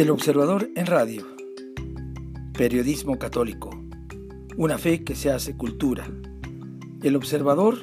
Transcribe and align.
El 0.00 0.08
Observador 0.08 0.70
en 0.76 0.86
Radio. 0.86 1.26
Periodismo 2.54 3.18
católico. 3.18 3.68
Una 4.56 4.78
fe 4.78 5.04
que 5.04 5.14
se 5.14 5.30
hace 5.30 5.58
cultura. 5.58 6.10
El 7.02 7.16
Observador 7.16 7.76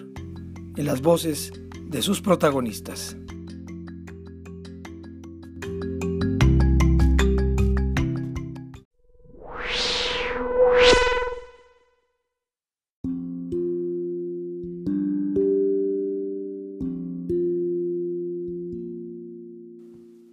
en 0.76 0.86
las 0.86 1.04
voces 1.04 1.54
de 1.80 2.02
sus 2.02 2.22
protagonistas. 2.22 3.16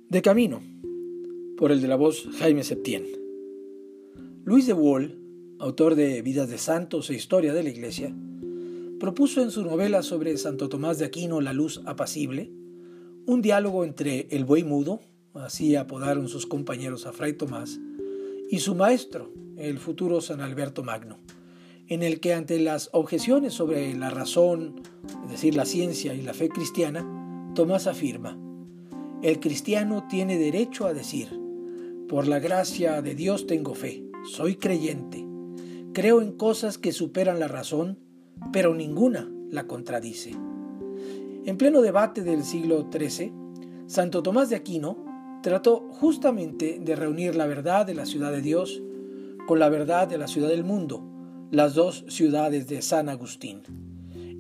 De 0.09 0.23
camino, 0.23 0.62
por 1.57 1.73
el 1.73 1.81
de 1.81 1.89
la 1.89 1.97
voz 1.97 2.29
Jaime 2.39 2.65
Septién. 2.65 3.07
Luis 4.45 4.67
de 4.67 4.73
Wall, 4.73 5.19
autor 5.59 5.95
de 5.95 6.21
Vidas 6.23 6.49
de 6.49 6.59
Santos 6.59 7.11
e 7.11 7.15
Historia 7.15 7.53
de 7.53 7.63
la 7.63 7.71
Iglesia, 7.71 8.15
propuso 8.99 9.43
en 9.43 9.51
su 9.51 9.63
novela 9.63 10.03
sobre 10.03 10.37
Santo 10.37 10.69
Tomás 10.69 10.99
de 10.99 11.05
Aquino 11.05 11.41
La 11.41 11.53
Luz 11.53 11.80
Apacible 11.87 12.51
un 13.27 13.41
diálogo 13.41 13.85
entre 13.85 14.27
el 14.30 14.45
buey 14.45 14.65
mudo, 14.65 15.01
así 15.33 15.77
apodaron 15.77 16.29
sus 16.29 16.47
compañeros 16.47 17.07
a 17.07 17.13
Fray 17.13 17.33
Tomás, 17.33 17.80
y 18.51 18.59
su 18.59 18.75
maestro, 18.75 19.33
el 19.57 19.79
futuro 19.79 20.21
San 20.21 20.41
Alberto 20.41 20.83
Magno, 20.83 21.19
en 21.89 22.02
el 22.02 22.21
que 22.21 22.35
ante 22.35 22.59
las 22.59 22.91
objeciones 22.93 23.55
sobre 23.55 23.95
la 23.95 24.11
razón, 24.11 24.83
es 25.25 25.30
decir, 25.30 25.55
la 25.55 25.65
ciencia 25.65 26.15
y 26.15 26.23
la 26.23 26.35
fe 26.35 26.49
cristiana, 26.49 27.52
Tomás 27.55 27.87
afirma, 27.87 28.39
el 29.23 29.41
cristiano 29.41 30.07
tiene 30.11 30.39
derecho 30.39 30.87
a 30.87 30.93
decir, 30.93 31.43
por 32.09 32.29
la 32.29 32.38
gracia 32.38 33.01
de 33.02 33.15
Dios 33.15 33.47
tengo 33.47 33.74
fe, 33.74 34.05
soy 34.30 34.57
creyente, 34.57 35.24
creo 35.93 36.21
en 36.21 36.33
cosas 36.33 36.79
que 36.79 36.93
superan 36.93 37.41
la 37.41 37.49
razón, 37.49 37.99
pero 38.52 38.74
ninguna 38.74 39.30
la 39.51 39.66
contradice. 39.66 40.33
En 41.46 41.57
pleno 41.57 41.80
debate 41.80 42.23
del 42.23 42.45
siglo 42.45 42.88
XIII, 42.93 43.33
Santo 43.87 44.23
Tomás 44.23 44.51
de 44.51 44.57
Aquino 44.57 45.05
trató 45.43 45.88
justamente 45.91 46.79
de 46.80 46.96
reunir 46.96 47.37
la 47.37 47.46
verdad 47.46 47.87
de 47.87 47.95
la 47.95 48.07
ciudad 48.07 48.33
de 48.33 48.41
Dios 48.41 48.83
con 49.46 49.59
la 49.59 49.68
verdad 49.68 50.09
de 50.09 50.18
la 50.18 50.27
ciudad 50.27 50.49
del 50.49 50.65
mundo, 50.65 51.02
las 51.51 51.74
dos 51.74 52.05
ciudades 52.09 52.66
de 52.66 52.83
San 52.83 53.09
Agustín. 53.09 53.63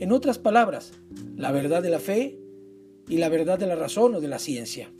En 0.00 0.12
otras 0.12 0.38
palabras, 0.38 0.92
la 1.36 1.52
verdad 1.52 1.82
de 1.82 1.90
la 1.90 2.00
fe 2.00 2.38
y 3.08 3.18
la 3.18 3.28
verdad 3.28 3.58
de 3.58 3.66
la 3.66 3.76
razón 3.76 4.14
o 4.14 4.20
de 4.20 4.28
la 4.28 4.38
ciencia. 4.38 4.90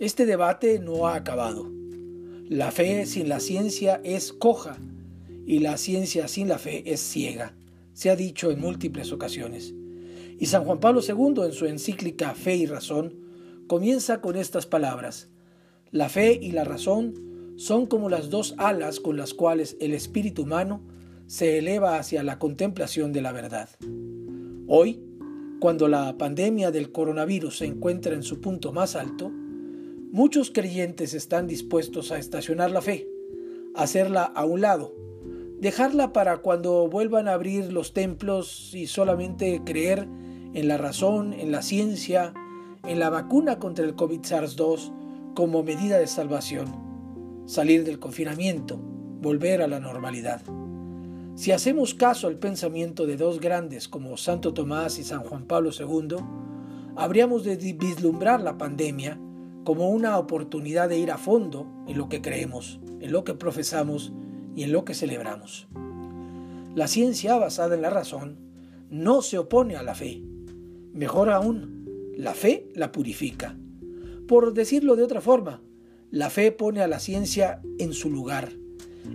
Este 0.00 0.24
debate 0.24 0.78
no 0.78 1.06
ha 1.06 1.14
acabado. 1.14 1.70
La 2.48 2.70
fe 2.70 3.04
sin 3.04 3.28
la 3.28 3.38
ciencia 3.38 4.00
es 4.02 4.32
coja 4.32 4.78
y 5.44 5.58
la 5.58 5.76
ciencia 5.76 6.26
sin 6.26 6.48
la 6.48 6.56
fe 6.56 6.90
es 6.90 7.00
ciega, 7.00 7.54
se 7.92 8.08
ha 8.08 8.16
dicho 8.16 8.50
en 8.50 8.62
múltiples 8.62 9.12
ocasiones. 9.12 9.74
Y 10.38 10.46
San 10.46 10.64
Juan 10.64 10.80
Pablo 10.80 11.02
II 11.06 11.44
en 11.44 11.52
su 11.52 11.66
encíclica 11.66 12.34
Fe 12.34 12.56
y 12.56 12.64
Razón 12.64 13.14
comienza 13.66 14.22
con 14.22 14.36
estas 14.36 14.64
palabras. 14.64 15.28
La 15.90 16.08
fe 16.08 16.38
y 16.40 16.52
la 16.52 16.64
razón 16.64 17.52
son 17.58 17.84
como 17.84 18.08
las 18.08 18.30
dos 18.30 18.54
alas 18.56 19.00
con 19.00 19.18
las 19.18 19.34
cuales 19.34 19.76
el 19.80 19.92
espíritu 19.92 20.44
humano 20.44 20.80
se 21.26 21.58
eleva 21.58 21.98
hacia 21.98 22.22
la 22.22 22.38
contemplación 22.38 23.12
de 23.12 23.20
la 23.20 23.32
verdad. 23.32 23.68
Hoy, 24.66 25.04
cuando 25.60 25.88
la 25.88 26.16
pandemia 26.16 26.70
del 26.70 26.90
coronavirus 26.90 27.58
se 27.58 27.66
encuentra 27.66 28.14
en 28.14 28.22
su 28.22 28.40
punto 28.40 28.72
más 28.72 28.96
alto, 28.96 29.30
muchos 30.12 30.50
creyentes 30.50 31.14
están 31.14 31.46
dispuestos 31.46 32.10
a 32.10 32.18
estacionar 32.18 32.70
la 32.70 32.82
fe, 32.82 33.08
hacerla 33.74 34.24
a 34.24 34.44
un 34.44 34.60
lado, 34.60 34.94
dejarla 35.60 36.12
para 36.12 36.38
cuando 36.38 36.88
vuelvan 36.88 37.28
a 37.28 37.34
abrir 37.34 37.72
los 37.72 37.92
templos 37.92 38.74
y 38.74 38.86
solamente 38.86 39.62
creer 39.64 40.08
en 40.52 40.66
la 40.66 40.78
razón, 40.78 41.32
en 41.32 41.52
la 41.52 41.62
ciencia, 41.62 42.34
en 42.84 42.98
la 42.98 43.08
vacuna 43.08 43.58
contra 43.58 43.84
el 43.84 43.94
COVID-SARS-2 43.94 44.92
como 45.34 45.62
medida 45.62 45.98
de 45.98 46.08
salvación, 46.08 47.44
salir 47.46 47.84
del 47.84 48.00
confinamiento, 48.00 48.78
volver 48.78 49.62
a 49.62 49.68
la 49.68 49.78
normalidad. 49.78 50.42
Si 51.36 51.52
hacemos 51.52 51.94
caso 51.94 52.26
al 52.26 52.38
pensamiento 52.38 53.06
de 53.06 53.16
dos 53.16 53.38
grandes 53.38 53.86
como 53.86 54.16
Santo 54.16 54.52
Tomás 54.52 54.98
y 54.98 55.04
San 55.04 55.20
Juan 55.20 55.44
Pablo 55.44 55.70
II, 55.70 56.16
habríamos 56.96 57.44
de 57.44 57.56
vislumbrar 57.56 58.40
la 58.40 58.58
pandemia 58.58 59.20
como 59.64 59.90
una 59.90 60.18
oportunidad 60.18 60.88
de 60.88 60.98
ir 60.98 61.10
a 61.10 61.18
fondo 61.18 61.66
en 61.86 61.98
lo 61.98 62.08
que 62.08 62.22
creemos, 62.22 62.80
en 63.00 63.12
lo 63.12 63.24
que 63.24 63.34
profesamos 63.34 64.12
y 64.54 64.62
en 64.62 64.72
lo 64.72 64.84
que 64.84 64.94
celebramos. 64.94 65.68
La 66.74 66.88
ciencia 66.88 67.36
basada 67.36 67.74
en 67.74 67.82
la 67.82 67.90
razón 67.90 68.38
no 68.90 69.22
se 69.22 69.38
opone 69.38 69.76
a 69.76 69.82
la 69.82 69.94
fe. 69.94 70.22
Mejor 70.92 71.30
aún, 71.30 72.12
la 72.16 72.34
fe 72.34 72.68
la 72.74 72.92
purifica. 72.92 73.56
Por 74.26 74.54
decirlo 74.54 74.96
de 74.96 75.02
otra 75.02 75.20
forma, 75.20 75.62
la 76.10 76.30
fe 76.30 76.52
pone 76.52 76.80
a 76.80 76.88
la 76.88 76.98
ciencia 76.98 77.60
en 77.78 77.92
su 77.92 78.10
lugar, 78.10 78.52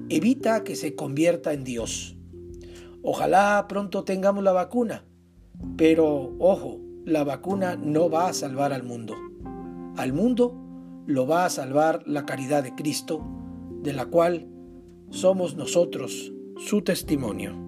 evita 0.09 0.63
que 0.63 0.75
se 0.75 0.95
convierta 0.95 1.53
en 1.53 1.63
Dios. 1.63 2.17
Ojalá 3.01 3.65
pronto 3.67 4.03
tengamos 4.03 4.43
la 4.43 4.51
vacuna, 4.51 5.05
pero 5.77 6.35
ojo, 6.39 6.79
la 7.05 7.23
vacuna 7.23 7.75
no 7.75 8.09
va 8.09 8.29
a 8.29 8.33
salvar 8.33 8.73
al 8.73 8.83
mundo. 8.83 9.15
Al 9.97 10.13
mundo 10.13 10.53
lo 11.05 11.25
va 11.25 11.45
a 11.45 11.49
salvar 11.49 12.03
la 12.05 12.25
caridad 12.25 12.63
de 12.63 12.75
Cristo, 12.75 13.25
de 13.81 13.93
la 13.93 14.05
cual 14.05 14.47
somos 15.09 15.55
nosotros 15.55 16.33
su 16.57 16.81
testimonio. 16.81 17.65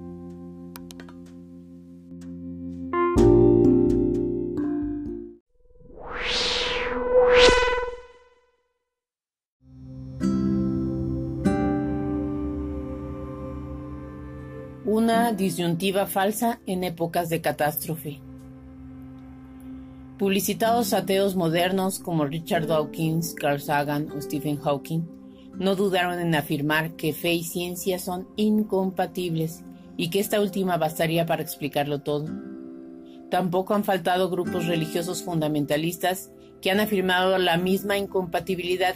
una 14.87 15.31
disyuntiva 15.31 16.05
falsa 16.05 16.59
en 16.65 16.83
épocas 16.83 17.29
de 17.29 17.41
catástrofe. 17.41 18.19
Publicitados 20.17 20.93
ateos 20.93 21.35
modernos 21.35 21.99
como 21.99 22.25
Richard 22.25 22.65
Dawkins, 22.65 23.35
Carl 23.35 23.61
Sagan 23.61 24.11
o 24.11 24.19
Stephen 24.19 24.57
Hawking 24.57 25.01
no 25.59 25.75
dudaron 25.75 26.19
en 26.19 26.33
afirmar 26.33 26.95
que 26.95 27.13
fe 27.13 27.33
y 27.33 27.43
ciencia 27.43 27.99
son 27.99 28.27
incompatibles 28.35 29.63
y 29.95 30.09
que 30.09 30.19
esta 30.19 30.41
última 30.41 30.77
bastaría 30.77 31.27
para 31.27 31.43
explicarlo 31.43 32.01
todo. 32.01 32.27
Tampoco 33.29 33.75
han 33.75 33.83
faltado 33.83 34.31
grupos 34.31 34.65
religiosos 34.65 35.21
fundamentalistas 35.21 36.31
que 36.61 36.71
han 36.71 36.79
afirmado 36.79 37.37
la 37.37 37.57
misma 37.57 37.99
incompatibilidad, 37.99 38.95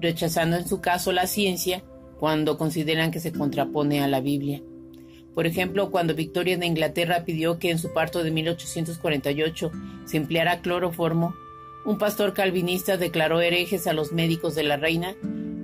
rechazando 0.00 0.56
en 0.56 0.68
su 0.68 0.80
caso 0.80 1.10
la 1.10 1.26
ciencia 1.26 1.82
cuando 2.20 2.56
consideran 2.56 3.10
que 3.10 3.18
se 3.18 3.32
contrapone 3.32 4.00
a 4.00 4.06
la 4.06 4.20
Biblia. 4.20 4.62
Por 5.36 5.46
ejemplo, 5.46 5.90
cuando 5.90 6.14
Victoria 6.14 6.56
de 6.56 6.64
Inglaterra 6.64 7.24
pidió 7.26 7.58
que 7.58 7.70
en 7.70 7.78
su 7.78 7.92
parto 7.92 8.24
de 8.24 8.30
1848 8.30 9.70
se 10.06 10.16
empleara 10.16 10.62
cloroformo, 10.62 11.34
un 11.84 11.98
pastor 11.98 12.32
calvinista 12.32 12.96
declaró 12.96 13.42
herejes 13.42 13.86
a 13.86 13.92
los 13.92 14.12
médicos 14.12 14.54
de 14.54 14.62
la 14.62 14.78
reina, 14.78 15.14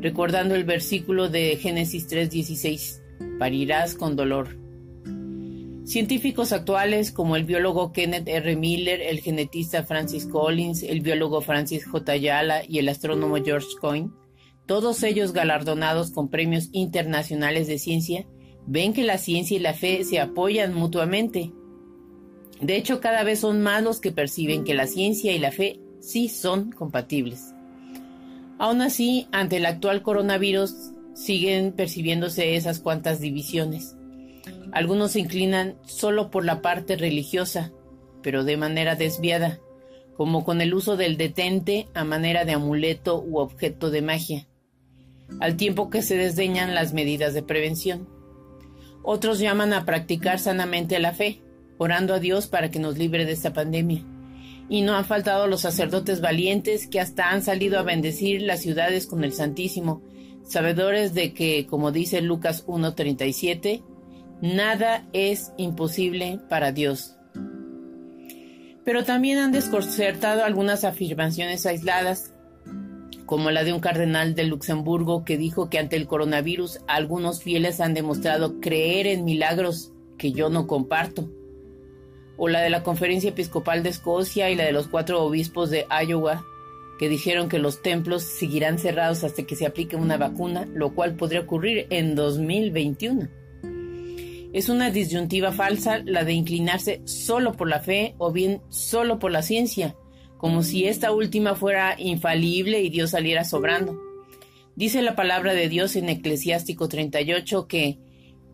recordando 0.02 0.54
el 0.54 0.64
versículo 0.64 1.30
de 1.30 1.56
Génesis 1.56 2.06
3:16, 2.06 3.00
parirás 3.38 3.94
con 3.94 4.14
dolor. 4.14 4.58
Científicos 5.84 6.52
actuales 6.52 7.10
como 7.10 7.34
el 7.34 7.44
biólogo 7.44 7.92
Kenneth 7.92 8.28
R. 8.28 8.54
Miller, 8.56 9.00
el 9.00 9.20
genetista 9.20 9.84
Francis 9.84 10.26
Collins, 10.26 10.82
el 10.82 11.00
biólogo 11.00 11.40
Francis 11.40 11.86
J. 11.86 12.12
Ayala 12.12 12.60
y 12.68 12.78
el 12.78 12.90
astrónomo 12.90 13.42
George 13.42 13.68
Coyne, 13.80 14.10
todos 14.66 15.02
ellos 15.02 15.32
galardonados 15.32 16.10
con 16.10 16.28
premios 16.28 16.68
internacionales 16.72 17.68
de 17.68 17.78
ciencia, 17.78 18.26
ven 18.66 18.92
que 18.92 19.04
la 19.04 19.18
ciencia 19.18 19.56
y 19.56 19.60
la 19.60 19.74
fe 19.74 20.04
se 20.04 20.20
apoyan 20.20 20.74
mutuamente. 20.74 21.52
De 22.60 22.76
hecho, 22.76 23.00
cada 23.00 23.24
vez 23.24 23.40
son 23.40 23.62
más 23.62 23.82
los 23.82 24.00
que 24.00 24.12
perciben 24.12 24.64
que 24.64 24.74
la 24.74 24.86
ciencia 24.86 25.32
y 25.32 25.38
la 25.38 25.50
fe 25.50 25.80
sí 26.00 26.28
son 26.28 26.70
compatibles. 26.70 27.54
Aún 28.58 28.80
así, 28.80 29.26
ante 29.32 29.56
el 29.56 29.66
actual 29.66 30.02
coronavirus, 30.02 30.92
siguen 31.14 31.72
percibiéndose 31.72 32.56
esas 32.56 32.78
cuantas 32.78 33.20
divisiones. 33.20 33.96
Algunos 34.72 35.12
se 35.12 35.20
inclinan 35.20 35.76
solo 35.84 36.30
por 36.30 36.44
la 36.44 36.62
parte 36.62 36.96
religiosa, 36.96 37.72
pero 38.22 38.44
de 38.44 38.56
manera 38.56 38.94
desviada, 38.94 39.60
como 40.16 40.44
con 40.44 40.60
el 40.60 40.74
uso 40.74 40.96
del 40.96 41.16
detente 41.16 41.88
a 41.94 42.04
manera 42.04 42.44
de 42.44 42.52
amuleto 42.52 43.20
u 43.20 43.38
objeto 43.38 43.90
de 43.90 44.02
magia, 44.02 44.46
al 45.40 45.56
tiempo 45.56 45.90
que 45.90 46.02
se 46.02 46.16
desdeñan 46.16 46.74
las 46.74 46.94
medidas 46.94 47.34
de 47.34 47.42
prevención. 47.42 48.08
Otros 49.02 49.38
llaman 49.38 49.72
a 49.72 49.84
practicar 49.84 50.38
sanamente 50.38 50.98
la 50.98 51.12
fe, 51.12 51.40
orando 51.78 52.14
a 52.14 52.20
Dios 52.20 52.46
para 52.46 52.70
que 52.70 52.78
nos 52.78 52.98
libre 52.98 53.24
de 53.24 53.32
esta 53.32 53.52
pandemia. 53.52 54.04
Y 54.68 54.82
no 54.82 54.94
han 54.94 55.04
faltado 55.04 55.46
los 55.48 55.62
sacerdotes 55.62 56.20
valientes 56.20 56.86
que 56.86 57.00
hasta 57.00 57.30
han 57.30 57.42
salido 57.42 57.78
a 57.78 57.82
bendecir 57.82 58.42
las 58.42 58.60
ciudades 58.60 59.06
con 59.06 59.24
el 59.24 59.32
Santísimo, 59.32 60.02
sabedores 60.44 61.14
de 61.14 61.32
que, 61.34 61.66
como 61.66 61.92
dice 61.92 62.20
Lucas 62.20 62.66
1.37, 62.66 63.82
nada 64.40 65.06
es 65.12 65.52
imposible 65.56 66.40
para 66.48 66.72
Dios. 66.72 67.16
Pero 68.84 69.04
también 69.04 69.38
han 69.38 69.52
desconcertado 69.52 70.44
algunas 70.44 70.84
afirmaciones 70.84 71.66
aisladas, 71.66 72.31
como 73.32 73.50
la 73.50 73.64
de 73.64 73.72
un 73.72 73.80
cardenal 73.80 74.34
de 74.34 74.44
Luxemburgo 74.44 75.24
que 75.24 75.38
dijo 75.38 75.70
que 75.70 75.78
ante 75.78 75.96
el 75.96 76.06
coronavirus 76.06 76.80
algunos 76.86 77.42
fieles 77.42 77.80
han 77.80 77.94
demostrado 77.94 78.60
creer 78.60 79.06
en 79.06 79.24
milagros 79.24 79.90
que 80.18 80.32
yo 80.32 80.50
no 80.50 80.66
comparto, 80.66 81.30
o 82.36 82.48
la 82.48 82.60
de 82.60 82.68
la 82.68 82.82
Conferencia 82.82 83.30
Episcopal 83.30 83.82
de 83.82 83.88
Escocia 83.88 84.50
y 84.50 84.54
la 84.54 84.64
de 84.64 84.72
los 84.72 84.86
cuatro 84.86 85.22
obispos 85.22 85.70
de 85.70 85.86
Iowa, 86.06 86.44
que 86.98 87.08
dijeron 87.08 87.48
que 87.48 87.58
los 87.58 87.80
templos 87.80 88.22
seguirán 88.22 88.78
cerrados 88.78 89.24
hasta 89.24 89.44
que 89.44 89.56
se 89.56 89.64
aplique 89.64 89.96
una 89.96 90.18
vacuna, 90.18 90.68
lo 90.70 90.94
cual 90.94 91.14
podría 91.14 91.40
ocurrir 91.40 91.86
en 91.88 92.14
2021. 92.14 93.30
Es 94.52 94.68
una 94.68 94.90
disyuntiva 94.90 95.52
falsa 95.52 96.02
la 96.04 96.24
de 96.24 96.34
inclinarse 96.34 97.00
solo 97.06 97.54
por 97.54 97.70
la 97.70 97.80
fe 97.80 98.14
o 98.18 98.30
bien 98.30 98.60
solo 98.68 99.18
por 99.18 99.30
la 99.30 99.40
ciencia, 99.40 99.96
como 100.42 100.64
si 100.64 100.86
esta 100.86 101.12
última 101.12 101.54
fuera 101.54 101.94
infalible 101.96 102.82
y 102.82 102.90
Dios 102.90 103.10
saliera 103.10 103.44
sobrando. 103.44 103.96
Dice 104.74 105.00
la 105.00 105.14
palabra 105.14 105.54
de 105.54 105.68
Dios 105.68 105.94
en 105.94 106.08
Eclesiástico 106.08 106.88
38 106.88 107.68
que 107.68 108.00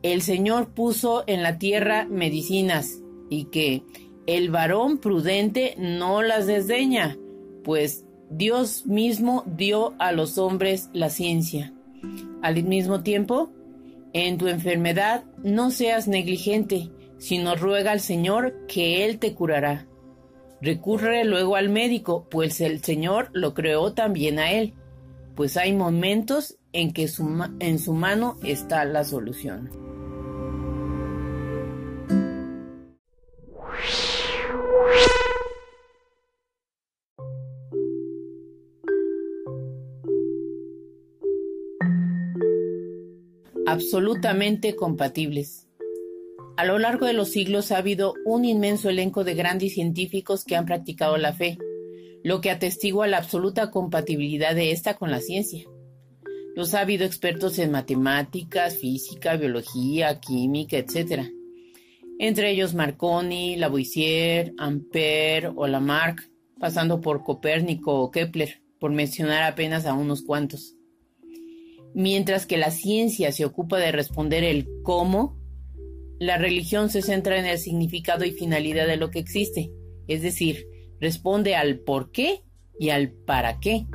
el 0.02 0.20
Señor 0.20 0.74
puso 0.74 1.24
en 1.26 1.42
la 1.42 1.56
tierra 1.56 2.04
medicinas 2.04 3.00
y 3.30 3.46
que 3.46 3.84
el 4.26 4.50
varón 4.50 4.98
prudente 4.98 5.76
no 5.78 6.20
las 6.20 6.46
desdeña, 6.46 7.16
pues 7.64 8.04
Dios 8.28 8.84
mismo 8.84 9.44
dio 9.46 9.94
a 9.98 10.12
los 10.12 10.36
hombres 10.36 10.90
la 10.92 11.08
ciencia. 11.08 11.72
Al 12.42 12.62
mismo 12.64 13.02
tiempo, 13.02 13.50
en 14.12 14.36
tu 14.36 14.48
enfermedad 14.48 15.24
no 15.42 15.70
seas 15.70 16.06
negligente, 16.06 16.90
sino 17.16 17.56
ruega 17.56 17.92
al 17.92 18.00
Señor 18.00 18.66
que 18.66 19.06
Él 19.06 19.18
te 19.18 19.32
curará. 19.32 19.88
Recurre 20.60 21.24
luego 21.24 21.56
al 21.56 21.68
médico, 21.68 22.26
pues 22.30 22.60
el 22.60 22.82
Señor 22.82 23.30
lo 23.32 23.54
creó 23.54 23.92
también 23.92 24.38
a 24.38 24.52
Él, 24.52 24.74
pues 25.34 25.56
hay 25.56 25.72
momentos 25.72 26.56
en 26.72 26.92
que 26.92 27.08
en 27.60 27.78
su 27.78 27.92
mano 27.92 28.36
está 28.42 28.84
la 28.84 29.04
solución. 29.04 29.70
absolutamente 43.68 44.74
compatibles. 44.74 45.67
A 46.58 46.64
lo 46.64 46.80
largo 46.80 47.06
de 47.06 47.12
los 47.12 47.28
siglos 47.28 47.70
ha 47.70 47.78
habido 47.78 48.14
un 48.24 48.44
inmenso 48.44 48.88
elenco 48.88 49.22
de 49.22 49.34
grandes 49.34 49.74
científicos 49.74 50.42
que 50.42 50.56
han 50.56 50.66
practicado 50.66 51.16
la 51.16 51.32
fe, 51.32 51.56
lo 52.24 52.40
que 52.40 52.50
atestigua 52.50 53.06
la 53.06 53.18
absoluta 53.18 53.70
compatibilidad 53.70 54.56
de 54.56 54.72
esta 54.72 54.94
con 54.94 55.12
la 55.12 55.20
ciencia. 55.20 55.62
Los 56.56 56.74
ha 56.74 56.80
habido 56.80 57.04
expertos 57.04 57.60
en 57.60 57.70
matemáticas, 57.70 58.76
física, 58.76 59.36
biología, 59.36 60.18
química, 60.18 60.78
etc. 60.78 61.28
Entre 62.18 62.50
ellos 62.50 62.74
Marconi, 62.74 63.54
Lavoisier, 63.54 64.52
Ampère 64.58 65.52
o 65.54 65.68
Lamarck, 65.68 66.28
pasando 66.58 67.00
por 67.00 67.22
Copérnico 67.22 68.02
o 68.02 68.10
Kepler, 68.10 68.62
por 68.80 68.90
mencionar 68.90 69.44
apenas 69.44 69.86
a 69.86 69.94
unos 69.94 70.22
cuantos. 70.22 70.74
Mientras 71.94 72.46
que 72.46 72.56
la 72.56 72.72
ciencia 72.72 73.30
se 73.30 73.44
ocupa 73.44 73.78
de 73.78 73.92
responder 73.92 74.42
el 74.42 74.66
cómo, 74.82 75.37
la 76.18 76.36
religión 76.36 76.90
se 76.90 77.02
centra 77.02 77.38
en 77.38 77.46
el 77.46 77.58
significado 77.58 78.24
y 78.24 78.32
finalidad 78.32 78.86
de 78.86 78.96
lo 78.96 79.10
que 79.10 79.20
existe, 79.20 79.70
es 80.08 80.22
decir, 80.22 80.66
responde 81.00 81.54
al 81.54 81.80
por 81.80 82.10
qué 82.10 82.42
y 82.78 82.90
al 82.90 83.12
para 83.12 83.60
qué. 83.60 83.86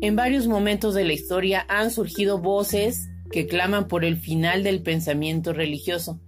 En 0.00 0.16
varios 0.16 0.46
momentos 0.46 0.94
de 0.94 1.04
la 1.04 1.12
historia 1.12 1.64
han 1.68 1.90
surgido 1.90 2.38
voces 2.38 3.08
que 3.30 3.46
claman 3.46 3.88
por 3.88 4.04
el 4.04 4.16
final 4.16 4.62
del 4.62 4.82
pensamiento 4.82 5.52
religioso, 5.52 6.20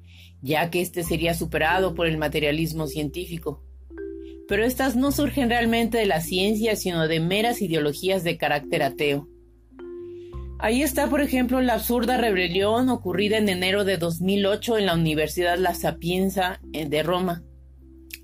ya 0.43 0.71
que 0.71 0.81
éste 0.81 1.05
sería 1.05 1.35
superado 1.35 1.95
por 1.95 2.07
el 2.07 2.19
materialismo 2.19 2.87
científico. 2.87 3.63
Pero 4.49 4.65
estas 4.65 4.97
no 4.97 5.13
surgen 5.13 5.51
realmente 5.51 5.99
de 5.99 6.07
la 6.07 6.21
ciencia, 6.21 6.77
sino 6.77 7.07
de 7.09 7.21
meras 7.21 7.61
ideologías 7.63 8.25
de 8.25 8.37
carácter 8.37 8.83
ateo. 8.83 9.29
Ahí 10.59 10.83
está, 10.83 11.11
por 11.11 11.21
ejemplo, 11.21 11.61
la 11.61 11.75
absurda 11.75 12.17
rebelión 12.17 12.89
ocurrida 12.89 13.37
en 13.37 13.51
enero 13.51 13.85
de 13.85 13.99
2008 13.99 14.79
en 14.79 14.87
la 14.87 14.95
Universidad 14.95 15.59
La 15.59 15.75
Sapienza 15.75 16.61
eh, 16.73 16.87
de 16.87 17.03
Roma, 17.03 17.43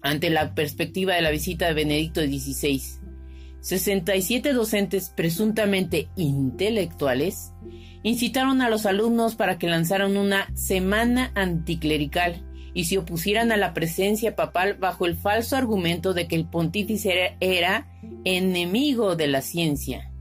ante 0.01 0.31
la 0.31 0.55
perspectiva 0.55 1.15
de 1.15 1.21
la 1.21 1.31
visita 1.31 1.67
de 1.67 1.75
Benedicto 1.75 2.23
XVI. 2.23 2.81
67 3.61 4.55
docentes 4.55 5.13
presuntamente 5.15 6.09
intelectuales 6.17 7.53
incitaron 8.03 8.63
a 8.63 8.71
los 8.71 8.87
alumnos 8.87 9.37
para 9.37 9.59
que 9.59 9.69
lanzaran 9.69 10.17
una 10.17 10.49
semana 10.57 11.33
anticlerical 11.35 12.47
y 12.73 12.85
se 12.85 12.97
opusieran 12.97 13.53
a 13.53 13.59
la 13.59 13.75
presencia 13.75 14.35
papal 14.35 14.75
bajo 14.75 15.05
el 15.05 15.17
falso 15.17 15.55
argumento 15.55 16.15
de 16.15 16.27
que 16.27 16.37
el 16.37 16.49
pontífice 16.49 17.37
era 17.41 17.93
enemigo 18.25 19.17
de 19.17 19.27
la 19.29 19.43
ciencia 19.43 20.12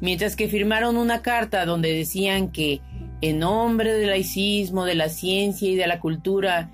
mientras 0.00 0.36
que 0.36 0.48
firmaron 0.48 0.96
una 0.96 1.22
carta 1.22 1.64
donde 1.66 1.92
decían 1.92 2.50
que 2.50 2.80
en 3.20 3.40
nombre 3.40 3.92
del 3.94 4.10
laicismo, 4.10 4.84
de 4.84 4.94
la 4.94 5.08
ciencia 5.08 5.68
y 5.68 5.74
de 5.74 5.86
la 5.86 6.00
cultura, 6.00 6.70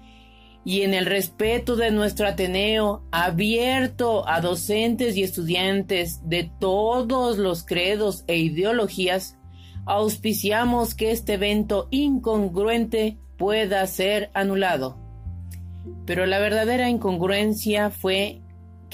y 0.65 0.81
en 0.83 0.95
el 0.95 1.05
respeto 1.05 1.77
de 1.77 1.91
nuestro 1.91 2.27
Ateneo, 2.27 3.03
abierto 3.11 4.27
a 4.27 4.41
docentes 4.41 5.17
y 5.17 5.23
estudiantes 5.23 6.27
de 6.27 6.51
todos 6.59 7.37
los 7.37 7.65
credos 7.65 8.25
e 8.27 8.39
ideologías, 8.39 9.37
auspiciamos 9.85 10.95
que 10.95 11.11
este 11.11 11.35
evento 11.35 11.89
incongruente 11.91 13.19
pueda 13.37 13.87
ser 13.87 14.31
anulado. 14.33 14.99
Pero 16.07 16.25
la 16.25 16.39
verdadera 16.39 16.89
incongruencia 16.89 17.91
fue 17.91 18.41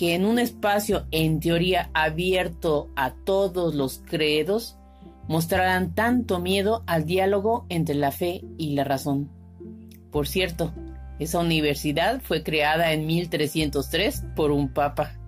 que 0.00 0.14
en 0.14 0.25
un 0.25 0.38
espacio 0.38 1.06
en 1.11 1.41
teoría 1.41 1.91
abierto 1.93 2.88
a 2.97 3.12
todos 3.12 3.75
los 3.75 3.99
credos 3.99 4.78
mostrarán 5.28 5.95
tanto 5.95 6.40
miedo 6.40 6.85
al 6.87 7.04
diálogo 7.04 7.66
entre 7.69 7.97
la 7.97 8.11
fe 8.11 8.40
y 8.57 8.71
la 8.71 8.85
razón. 8.85 9.30
Por 10.11 10.26
cierto, 10.26 10.73
esa 11.19 11.40
universidad 11.40 12.23
fue 12.23 12.42
creada 12.42 12.95
en 12.95 13.07
1303 13.07 14.25
por 14.35 14.52
un 14.52 14.73
papa. 14.73 15.19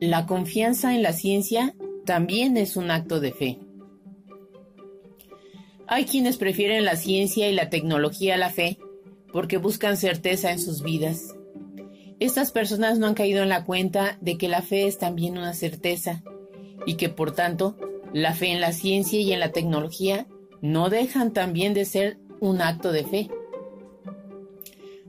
La 0.00 0.26
confianza 0.26 0.94
en 0.94 1.02
la 1.02 1.14
ciencia 1.14 1.74
también 2.04 2.56
es 2.56 2.76
un 2.76 2.90
acto 2.90 3.20
de 3.20 3.32
fe. 3.32 3.58
Hay 5.86 6.04
quienes 6.04 6.36
prefieren 6.36 6.84
la 6.84 6.96
ciencia 6.96 7.48
y 7.48 7.54
la 7.54 7.68
tecnología 7.68 8.34
a 8.34 8.38
la 8.38 8.50
fe 8.50 8.78
porque 9.32 9.56
buscan 9.56 9.96
certeza 9.96 10.52
en 10.52 10.58
sus 10.58 10.82
vidas. 10.82 11.34
Estas 12.20 12.52
personas 12.52 12.98
no 12.98 13.06
han 13.06 13.14
caído 13.14 13.42
en 13.42 13.48
la 13.48 13.64
cuenta 13.64 14.18
de 14.20 14.36
que 14.36 14.48
la 14.48 14.62
fe 14.62 14.86
es 14.86 14.98
también 14.98 15.38
una 15.38 15.54
certeza 15.54 16.22
y 16.86 16.94
que 16.94 17.08
por 17.08 17.32
tanto 17.32 17.76
la 18.12 18.34
fe 18.34 18.52
en 18.52 18.60
la 18.60 18.72
ciencia 18.72 19.20
y 19.20 19.32
en 19.32 19.40
la 19.40 19.52
tecnología 19.52 20.26
no 20.60 20.90
dejan 20.90 21.32
también 21.32 21.74
de 21.74 21.84
ser 21.84 22.18
un 22.40 22.60
acto 22.60 22.92
de 22.92 23.04
fe. 23.04 23.30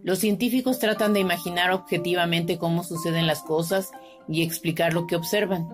Los 0.04 0.20
científicos 0.20 0.80
tratan 0.80 1.14
de 1.14 1.20
imaginar 1.20 1.72
objetivamente 1.72 2.58
cómo 2.58 2.84
suceden 2.84 3.28
las 3.28 3.44
cosas 3.44 3.92
y 4.28 4.42
explicar 4.42 4.94
lo 4.94 5.06
que 5.06 5.16
observan. 5.16 5.70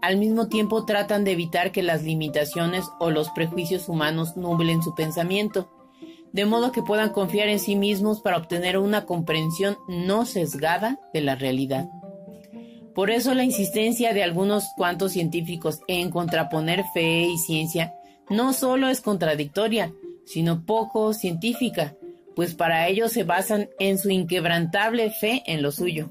Al 0.00 0.16
mismo 0.16 0.48
tiempo 0.48 0.84
tratan 0.84 1.24
de 1.24 1.32
evitar 1.32 1.72
que 1.72 1.82
las 1.82 2.02
limitaciones 2.04 2.84
o 3.00 3.10
los 3.10 3.30
prejuicios 3.30 3.88
humanos 3.88 4.36
nublen 4.36 4.82
su 4.82 4.94
pensamiento, 4.94 5.70
de 6.32 6.44
modo 6.44 6.72
que 6.72 6.82
puedan 6.82 7.10
confiar 7.10 7.48
en 7.48 7.58
sí 7.58 7.74
mismos 7.74 8.20
para 8.20 8.36
obtener 8.36 8.78
una 8.78 9.06
comprensión 9.06 9.76
no 9.88 10.24
sesgada 10.24 11.00
de 11.12 11.20
la 11.22 11.34
realidad. 11.34 11.88
Por 12.94 13.10
eso 13.10 13.34
la 13.34 13.44
insistencia 13.44 14.12
de 14.12 14.22
algunos 14.22 14.64
cuantos 14.76 15.12
científicos 15.12 15.80
en 15.88 16.10
contraponer 16.10 16.84
fe 16.92 17.22
y 17.22 17.38
ciencia 17.38 17.94
no 18.28 18.52
solo 18.52 18.88
es 18.88 19.00
contradictoria, 19.00 19.92
sino 20.26 20.64
poco 20.66 21.12
científica, 21.12 21.96
pues 22.36 22.54
para 22.54 22.86
ellos 22.88 23.12
se 23.12 23.24
basan 23.24 23.68
en 23.78 23.98
su 23.98 24.10
inquebrantable 24.10 25.10
fe 25.10 25.42
en 25.46 25.62
lo 25.62 25.72
suyo. 25.72 26.10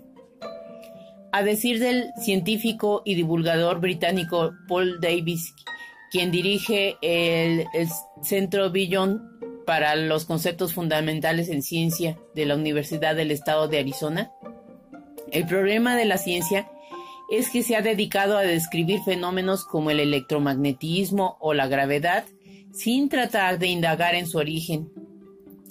A 1.31 1.43
decir 1.43 1.79
del 1.79 2.12
científico 2.22 3.01
y 3.05 3.15
divulgador 3.15 3.79
británico 3.79 4.53
Paul 4.67 5.00
Davis, 5.01 5.53
quien 6.12 6.31
dirige 6.31 6.98
el, 7.01 7.65
Centro 8.22 8.72
Billon 8.72 9.22
para 9.65 9.96
los 9.96 10.25
conceptos 10.25 10.74
fundamentales 10.74 11.50
en 11.50 11.62
ciencia 11.62 12.17
de 12.34 12.46
la 12.46 12.55
Universidad 12.55 13.15
del 13.15 13.31
Estado 13.31 13.67
de 13.67 13.79
Arizona, 13.79 14.31
el 15.31 15.46
problema 15.46 15.96
de 15.98 16.05
la 16.05 16.17
ciencia 16.17 16.69
es 17.29 17.50
que 17.50 17.62
se 17.62 17.75
ha 17.75 17.81
dedicado 17.81 18.38
a 18.38 18.43
describir 18.43 19.01
fenómenos 19.03 19.65
como 19.65 19.91
el 19.91 20.00
electromagnetismo 20.00 21.38
o 21.41 21.53
la 21.53 21.67
gravedad 21.67 22.24
sin 22.72 23.10
tratar 23.10 23.60
de 23.60 23.67
indagar 23.67 24.15
en 24.15 24.27
su 24.27 24.38
origen. 24.38 24.89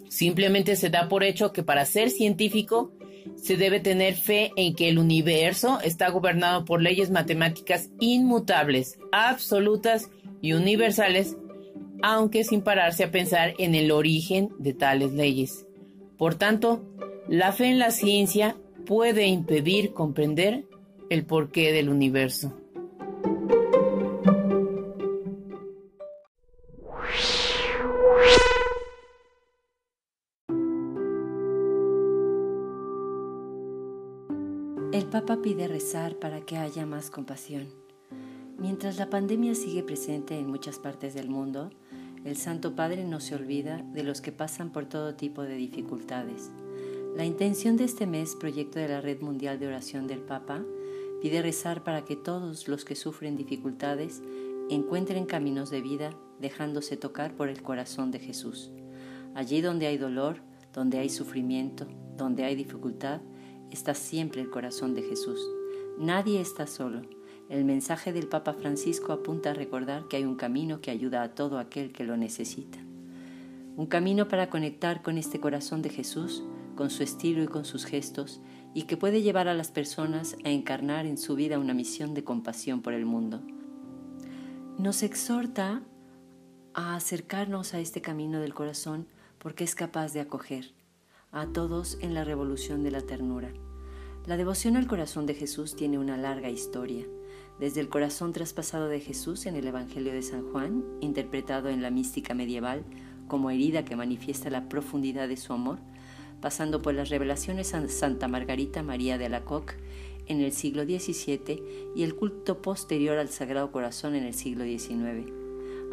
Simplemente 0.08 0.76
se 0.76 0.90
da 0.90 1.08
por 1.08 1.24
hecho 1.24 1.52
que 1.52 1.62
para 1.62 1.86
ser 1.86 2.10
científico 2.10 2.92
se 3.36 3.56
debe 3.56 3.80
tener 3.80 4.14
fe 4.14 4.52
en 4.56 4.74
que 4.74 4.88
el 4.88 4.98
universo 4.98 5.78
está 5.82 6.10
gobernado 6.10 6.64
por 6.64 6.80
leyes 6.80 7.10
matemáticas 7.10 7.90
inmutables, 8.00 8.98
absolutas 9.12 10.10
y 10.40 10.52
universales, 10.52 11.36
aunque 12.02 12.44
sin 12.44 12.62
pararse 12.62 13.04
a 13.04 13.10
pensar 13.10 13.54
en 13.58 13.74
el 13.74 13.90
origen 13.90 14.50
de 14.58 14.74
tales 14.74 15.12
leyes. 15.12 15.66
Por 16.16 16.34
tanto, 16.34 16.84
la 17.28 17.52
fe 17.52 17.66
en 17.66 17.78
la 17.78 17.90
ciencia 17.90 18.56
puede 18.86 19.26
impedir 19.26 19.92
comprender 19.92 20.64
el 21.10 21.24
porqué 21.24 21.72
del 21.72 21.88
universo. 21.88 22.52
Papa 35.20 35.40
pide 35.40 35.66
rezar 35.66 36.16
para 36.16 36.42
que 36.42 36.58
haya 36.58 36.84
más 36.84 37.08
compasión. 37.08 37.68
Mientras 38.58 38.98
la 38.98 39.08
pandemia 39.08 39.54
sigue 39.54 39.82
presente 39.82 40.38
en 40.38 40.46
muchas 40.46 40.78
partes 40.78 41.14
del 41.14 41.30
mundo, 41.30 41.70
el 42.26 42.36
Santo 42.36 42.76
Padre 42.76 43.02
no 43.06 43.18
se 43.20 43.34
olvida 43.34 43.82
de 43.94 44.02
los 44.02 44.20
que 44.20 44.30
pasan 44.30 44.72
por 44.72 44.84
todo 44.84 45.14
tipo 45.14 45.40
de 45.40 45.54
dificultades. 45.54 46.50
La 47.16 47.24
intención 47.24 47.78
de 47.78 47.84
este 47.84 48.06
mes, 48.06 48.36
proyecto 48.36 48.78
de 48.78 48.88
la 48.88 49.00
Red 49.00 49.22
Mundial 49.22 49.58
de 49.58 49.68
Oración 49.68 50.06
del 50.06 50.20
Papa, 50.20 50.62
pide 51.22 51.40
rezar 51.40 51.82
para 51.82 52.04
que 52.04 52.16
todos 52.16 52.68
los 52.68 52.84
que 52.84 52.94
sufren 52.94 53.38
dificultades 53.38 54.20
encuentren 54.68 55.24
caminos 55.24 55.70
de 55.70 55.80
vida 55.80 56.10
dejándose 56.40 56.98
tocar 56.98 57.34
por 57.34 57.48
el 57.48 57.62
corazón 57.62 58.10
de 58.10 58.18
Jesús. 58.18 58.70
Allí 59.34 59.62
donde 59.62 59.86
hay 59.86 59.96
dolor, 59.96 60.42
donde 60.74 60.98
hay 60.98 61.08
sufrimiento, 61.08 61.86
donde 62.18 62.44
hay 62.44 62.54
dificultad, 62.54 63.22
está 63.70 63.94
siempre 63.94 64.40
el 64.40 64.50
corazón 64.50 64.94
de 64.94 65.02
Jesús. 65.02 65.40
Nadie 65.98 66.40
está 66.40 66.66
solo. 66.66 67.02
El 67.48 67.64
mensaje 67.64 68.12
del 68.12 68.26
Papa 68.26 68.54
Francisco 68.54 69.12
apunta 69.12 69.50
a 69.50 69.54
recordar 69.54 70.08
que 70.08 70.16
hay 70.16 70.24
un 70.24 70.36
camino 70.36 70.80
que 70.80 70.90
ayuda 70.90 71.22
a 71.22 71.34
todo 71.34 71.58
aquel 71.58 71.92
que 71.92 72.04
lo 72.04 72.16
necesita. 72.16 72.78
Un 73.76 73.86
camino 73.86 74.28
para 74.28 74.50
conectar 74.50 75.02
con 75.02 75.18
este 75.18 75.38
corazón 75.38 75.82
de 75.82 75.90
Jesús, 75.90 76.42
con 76.74 76.90
su 76.90 77.02
estilo 77.02 77.42
y 77.42 77.46
con 77.46 77.64
sus 77.64 77.84
gestos, 77.84 78.40
y 78.74 78.82
que 78.82 78.96
puede 78.96 79.22
llevar 79.22 79.48
a 79.48 79.54
las 79.54 79.70
personas 79.70 80.36
a 80.44 80.50
encarnar 80.50 81.06
en 81.06 81.18
su 81.18 81.34
vida 81.34 81.58
una 81.58 81.74
misión 81.74 82.14
de 82.14 82.24
compasión 82.24 82.82
por 82.82 82.94
el 82.94 83.06
mundo. 83.06 83.42
Nos 84.78 85.02
exhorta 85.02 85.82
a 86.74 86.94
acercarnos 86.94 87.74
a 87.74 87.80
este 87.80 88.02
camino 88.02 88.40
del 88.40 88.54
corazón 88.54 89.06
porque 89.38 89.64
es 89.64 89.74
capaz 89.74 90.12
de 90.12 90.20
acoger 90.20 90.75
a 91.32 91.46
todos 91.46 91.98
en 92.00 92.14
la 92.14 92.24
revolución 92.24 92.82
de 92.82 92.90
la 92.90 93.02
ternura. 93.02 93.52
La 94.26 94.36
devoción 94.36 94.76
al 94.76 94.86
corazón 94.86 95.26
de 95.26 95.34
Jesús 95.34 95.76
tiene 95.76 95.98
una 95.98 96.16
larga 96.16 96.50
historia, 96.50 97.06
desde 97.58 97.80
el 97.80 97.88
corazón 97.88 98.32
traspasado 98.32 98.88
de 98.88 99.00
Jesús 99.00 99.46
en 99.46 99.56
el 99.56 99.66
Evangelio 99.66 100.12
de 100.12 100.22
San 100.22 100.50
Juan, 100.50 100.84
interpretado 101.00 101.68
en 101.68 101.82
la 101.82 101.90
mística 101.90 102.34
medieval 102.34 102.84
como 103.28 103.50
herida 103.50 103.84
que 103.84 103.96
manifiesta 103.96 104.50
la 104.50 104.68
profundidad 104.68 105.28
de 105.28 105.36
su 105.36 105.52
amor, 105.52 105.78
pasando 106.40 106.82
por 106.82 106.94
las 106.94 107.08
revelaciones 107.08 107.74
a 107.74 107.88
Santa 107.88 108.28
Margarita 108.28 108.82
María 108.82 109.18
de 109.18 109.26
Alacoque 109.26 109.74
en 110.26 110.40
el 110.40 110.52
siglo 110.52 110.84
XVII 110.84 111.92
y 111.94 112.02
el 112.02 112.14
culto 112.14 112.60
posterior 112.60 113.18
al 113.18 113.28
Sagrado 113.28 113.72
Corazón 113.72 114.14
en 114.14 114.24
el 114.24 114.34
siglo 114.34 114.64
XIX, 114.64 115.45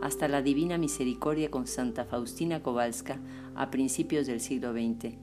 hasta 0.03 0.27
la 0.27 0.41
Divina 0.41 0.77
Misericordia 0.77 1.49
con 1.49 1.65
Santa 1.65 2.03
Faustina 2.03 2.61
Kowalska 2.61 3.21
a 3.55 3.71
principios 3.71 4.27
del 4.27 4.41
siglo 4.41 4.73
XX. 4.73 5.15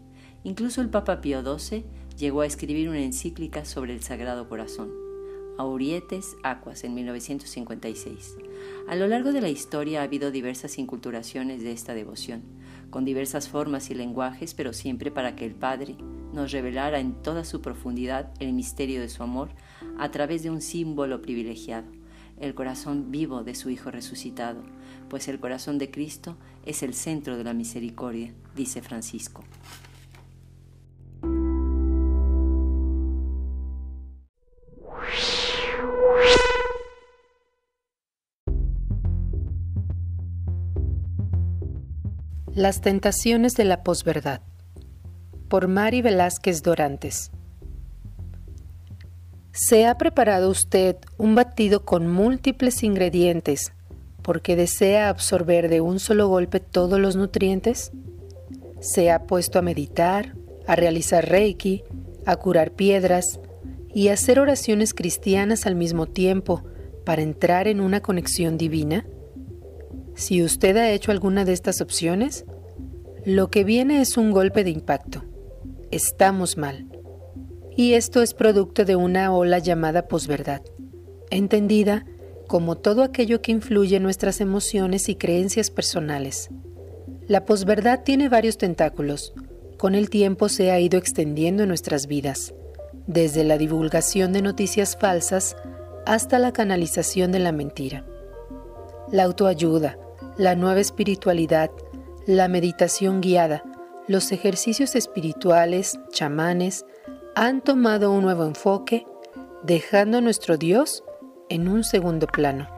Incluso 0.42 0.80
el 0.80 0.88
Papa 0.88 1.20
Pío 1.20 1.42
XII 1.42 1.84
llegó 2.16 2.40
a 2.40 2.46
escribir 2.46 2.88
una 2.88 3.02
encíclica 3.02 3.66
sobre 3.66 3.92
el 3.92 4.02
Sagrado 4.02 4.48
Corazón. 4.48 4.90
Aurietes 5.58 6.34
Aquas 6.42 6.82
en 6.84 6.94
1956. 6.94 8.38
A 8.88 8.96
lo 8.96 9.06
largo 9.06 9.32
de 9.32 9.42
la 9.42 9.50
historia 9.50 10.00
ha 10.00 10.04
habido 10.04 10.30
diversas 10.30 10.78
inculturaciones 10.78 11.62
de 11.62 11.72
esta 11.72 11.92
devoción, 11.92 12.42
con 12.88 13.04
diversas 13.04 13.50
formas 13.50 13.90
y 13.90 13.94
lenguajes, 13.94 14.54
pero 14.54 14.72
siempre 14.72 15.10
para 15.10 15.36
que 15.36 15.44
el 15.44 15.54
Padre 15.54 15.96
nos 16.32 16.52
revelara 16.52 17.00
en 17.00 17.20
toda 17.20 17.44
su 17.44 17.60
profundidad 17.60 18.32
el 18.40 18.54
misterio 18.54 19.02
de 19.02 19.10
su 19.10 19.22
amor 19.22 19.50
a 19.98 20.10
través 20.10 20.42
de 20.42 20.48
un 20.48 20.62
símbolo 20.62 21.20
privilegiado, 21.20 21.99
el 22.40 22.54
corazón 22.54 23.10
vivo 23.10 23.44
de 23.44 23.54
su 23.54 23.70
Hijo 23.70 23.90
resucitado, 23.90 24.62
pues 25.08 25.28
el 25.28 25.38
corazón 25.38 25.78
de 25.78 25.90
Cristo 25.90 26.36
es 26.64 26.82
el 26.82 26.94
centro 26.94 27.36
de 27.36 27.44
la 27.44 27.54
misericordia, 27.54 28.32
dice 28.56 28.82
Francisco. 28.82 29.44
Las 42.54 42.80
tentaciones 42.80 43.54
de 43.54 43.64
la 43.64 43.82
posverdad 43.82 44.42
por 45.48 45.66
Mari 45.66 46.02
Velázquez 46.02 46.62
Dorantes. 46.62 47.30
¿Se 49.52 49.84
ha 49.86 49.98
preparado 49.98 50.48
usted 50.48 50.96
un 51.18 51.34
batido 51.34 51.84
con 51.84 52.06
múltiples 52.06 52.84
ingredientes 52.84 53.72
porque 54.22 54.54
desea 54.54 55.08
absorber 55.08 55.68
de 55.68 55.80
un 55.80 55.98
solo 55.98 56.28
golpe 56.28 56.60
todos 56.60 57.00
los 57.00 57.16
nutrientes? 57.16 57.90
¿Se 58.78 59.10
ha 59.10 59.24
puesto 59.24 59.58
a 59.58 59.62
meditar, 59.62 60.36
a 60.68 60.76
realizar 60.76 61.28
reiki, 61.28 61.82
a 62.26 62.36
curar 62.36 62.70
piedras 62.70 63.40
y 63.92 64.08
a 64.08 64.12
hacer 64.12 64.38
oraciones 64.38 64.94
cristianas 64.94 65.66
al 65.66 65.74
mismo 65.74 66.06
tiempo 66.06 66.62
para 67.04 67.22
entrar 67.22 67.66
en 67.66 67.80
una 67.80 68.00
conexión 68.00 68.56
divina? 68.56 69.04
Si 70.14 70.44
usted 70.44 70.76
ha 70.76 70.90
hecho 70.92 71.10
alguna 71.10 71.44
de 71.44 71.54
estas 71.54 71.80
opciones, 71.80 72.44
lo 73.24 73.50
que 73.50 73.64
viene 73.64 74.00
es 74.00 74.16
un 74.16 74.30
golpe 74.30 74.62
de 74.62 74.70
impacto. 74.70 75.24
Estamos 75.90 76.56
mal. 76.56 76.86
Y 77.80 77.94
esto 77.94 78.20
es 78.20 78.34
producto 78.34 78.84
de 78.84 78.94
una 78.94 79.34
ola 79.34 79.58
llamada 79.58 80.06
posverdad, 80.06 80.60
entendida 81.30 82.04
como 82.46 82.76
todo 82.76 83.02
aquello 83.02 83.40
que 83.40 83.52
influye 83.52 83.96
en 83.96 84.02
nuestras 84.02 84.42
emociones 84.42 85.08
y 85.08 85.14
creencias 85.14 85.70
personales. 85.70 86.50
La 87.26 87.46
posverdad 87.46 88.02
tiene 88.04 88.28
varios 88.28 88.58
tentáculos. 88.58 89.32
Con 89.78 89.94
el 89.94 90.10
tiempo 90.10 90.50
se 90.50 90.70
ha 90.70 90.78
ido 90.78 90.98
extendiendo 90.98 91.62
en 91.62 91.70
nuestras 91.70 92.06
vidas, 92.06 92.52
desde 93.06 93.44
la 93.44 93.56
divulgación 93.56 94.34
de 94.34 94.42
noticias 94.42 94.94
falsas 94.94 95.56
hasta 96.04 96.38
la 96.38 96.52
canalización 96.52 97.32
de 97.32 97.38
la 97.38 97.52
mentira. 97.52 98.04
La 99.10 99.22
autoayuda, 99.22 99.98
la 100.36 100.54
nueva 100.54 100.80
espiritualidad, 100.80 101.70
la 102.26 102.46
meditación 102.46 103.22
guiada, 103.22 103.64
los 104.06 104.32
ejercicios 104.32 104.96
espirituales, 104.96 105.98
chamanes, 106.10 106.84
han 107.34 107.62
tomado 107.62 108.10
un 108.10 108.22
nuevo 108.22 108.44
enfoque, 108.44 109.06
dejando 109.62 110.18
a 110.18 110.20
nuestro 110.20 110.56
Dios 110.56 111.04
en 111.48 111.68
un 111.68 111.84
segundo 111.84 112.26
plano. 112.26 112.68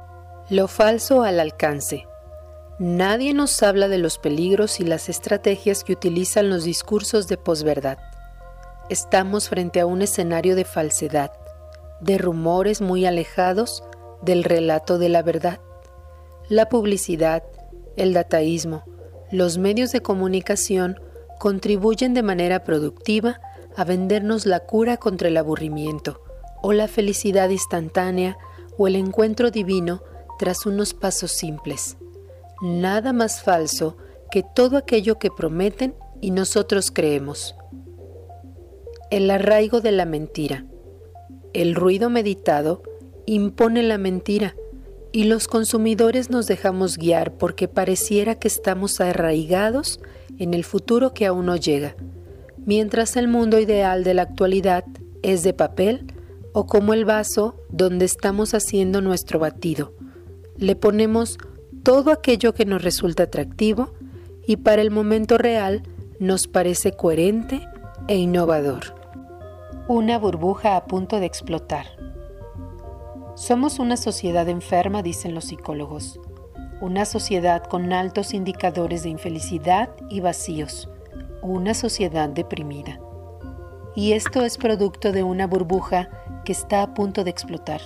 Lo 0.50 0.68
falso 0.68 1.23
al 1.23 1.40
alcance. 1.40 2.06
Nadie 2.78 3.32
nos 3.32 3.62
habla 3.62 3.88
de 3.88 3.99
los 3.99 4.18
peligros 4.18 4.80
y 4.80 4.85
las 4.85 5.09
estrategias 5.09 5.85
que 5.85 5.92
utilizan 5.92 6.50
los 6.50 6.64
discursos 6.64 7.28
de 7.28 7.37
posverdad. 7.37 7.99
Estamos 8.90 9.49
frente 9.49 9.80
a 9.80 9.87
un 9.87 10.02
escenario 10.02 10.54
de 10.56 10.64
falsedad, 10.64 11.32
de 12.00 12.18
rumores 12.18 12.80
muy 12.80 13.06
alejados 13.06 13.85
del 14.21 14.44
relato 14.44 14.99
de 14.99 15.09
la 15.09 15.23
verdad. 15.23 15.61
La 16.49 16.68
publicidad, 16.68 17.42
el 17.97 18.12
dataísmo, 18.12 18.85
los 19.30 19.56
medios 19.56 19.92
de 19.92 20.00
comunicación 20.00 21.00
contribuyen 21.38 22.12
de 22.14 22.23
manera 22.23 22.64
productiva 22.64 23.40
a 23.76 23.85
vendernos 23.85 24.47
la 24.47 24.61
cura 24.61 24.97
contra 24.97 25.29
el 25.29 25.37
aburrimiento 25.37 26.21
o 26.62 26.73
la 26.73 26.88
felicidad 26.88 27.50
instantánea 27.50 28.38
o 28.79 28.87
el 28.87 28.97
encuentro 28.97 29.50
divino 29.50 30.02
tras 30.38 30.67
unos 30.67 30.95
pasos 30.95 31.33
simples. 31.33 31.97
Nada 32.61 33.12
más 33.12 33.43
falso 33.43 33.97
que 34.31 34.43
todo 34.43 34.76
aquello 34.76 35.19
que 35.19 35.31
prometen 35.31 35.95
y 36.21 36.31
nosotros 36.31 36.91
creemos. 36.91 37.55
El 39.11 39.31
arraigo 39.31 39.81
de 39.81 39.93
la 39.93 40.07
mentira. 40.07 40.64
el 41.52 41.75
ruido 41.75 42.09
meditado 42.09 42.83
impone 43.26 43.83
la 43.83 43.99
mentira 43.99 44.57
y 45.12 45.25
los 45.25 45.47
consumidores 45.47 46.31
nos 46.31 46.47
dejamos 46.47 46.97
guiar 46.97 47.35
porque 47.35 47.69
pareciera 47.69 48.37
que 48.37 48.49
estamos 48.49 49.00
arraigados 49.00 50.00
en 50.38 50.55
el 50.55 50.64
futuro 50.64 51.12
que 51.12 51.26
aún 51.26 51.47
no 51.47 51.57
llega, 51.57 51.95
mientras 52.64 53.16
el 53.16 53.28
mundo 53.28 53.59
ideal 53.59 54.04
de 54.04 54.14
la 54.14 54.23
actualidad 54.23 54.85
es 55.23 55.42
de 55.42 55.52
papel 55.52 56.12
o 56.52 56.66
como 56.66 56.95
el 56.95 57.04
vaso 57.04 57.57
donde 57.71 58.04
estamos 58.04 58.54
haciendo 58.54 59.00
nuestro 59.00 59.38
batido. 59.38 59.95
Le 60.57 60.76
ponemos 60.76 61.38
todo 61.83 62.12
aquello 62.12 62.54
que 62.54 62.64
nos 62.64 62.83
resulta 62.83 63.25
atractivo 63.25 63.95
y 64.47 64.57
para 64.57 64.83
el 64.83 64.90
momento 64.90 65.38
real 65.38 65.83
nos 66.19 66.47
parece 66.47 66.92
coherente 66.92 67.66
e 68.09 68.16
innovador. 68.16 68.95
Una 69.88 70.19
burbuja 70.19 70.76
a 70.76 70.85
punto 70.87 71.19
de 71.19 71.26
explotar. 71.26 71.87
Somos 73.35 73.78
una 73.78 73.97
sociedad 73.97 74.49
enferma, 74.49 75.02
dicen 75.02 75.35
los 75.35 75.47
psicólogos, 75.47 76.21
una 76.81 77.04
sociedad 77.04 77.64
con 77.64 77.92
altos 77.92 78.35
indicadores 78.35 79.02
de 79.02 79.09
infelicidad 79.09 79.90
y 80.11 80.21
vacíos, 80.21 80.88
una 81.43 81.75
sociedad 81.75 82.29
deprimida. 82.29 83.01
Y 83.95 84.13
esto 84.13 84.43
es 84.45 84.57
producto 84.57 85.13
de 85.13 85.23
una 85.23 85.47
burbuja 85.47 86.09
que 86.45 86.53
está 86.53 86.83
a 86.83 86.95
punto 86.95 87.25
de 87.25 87.31
explotar. 87.31 87.81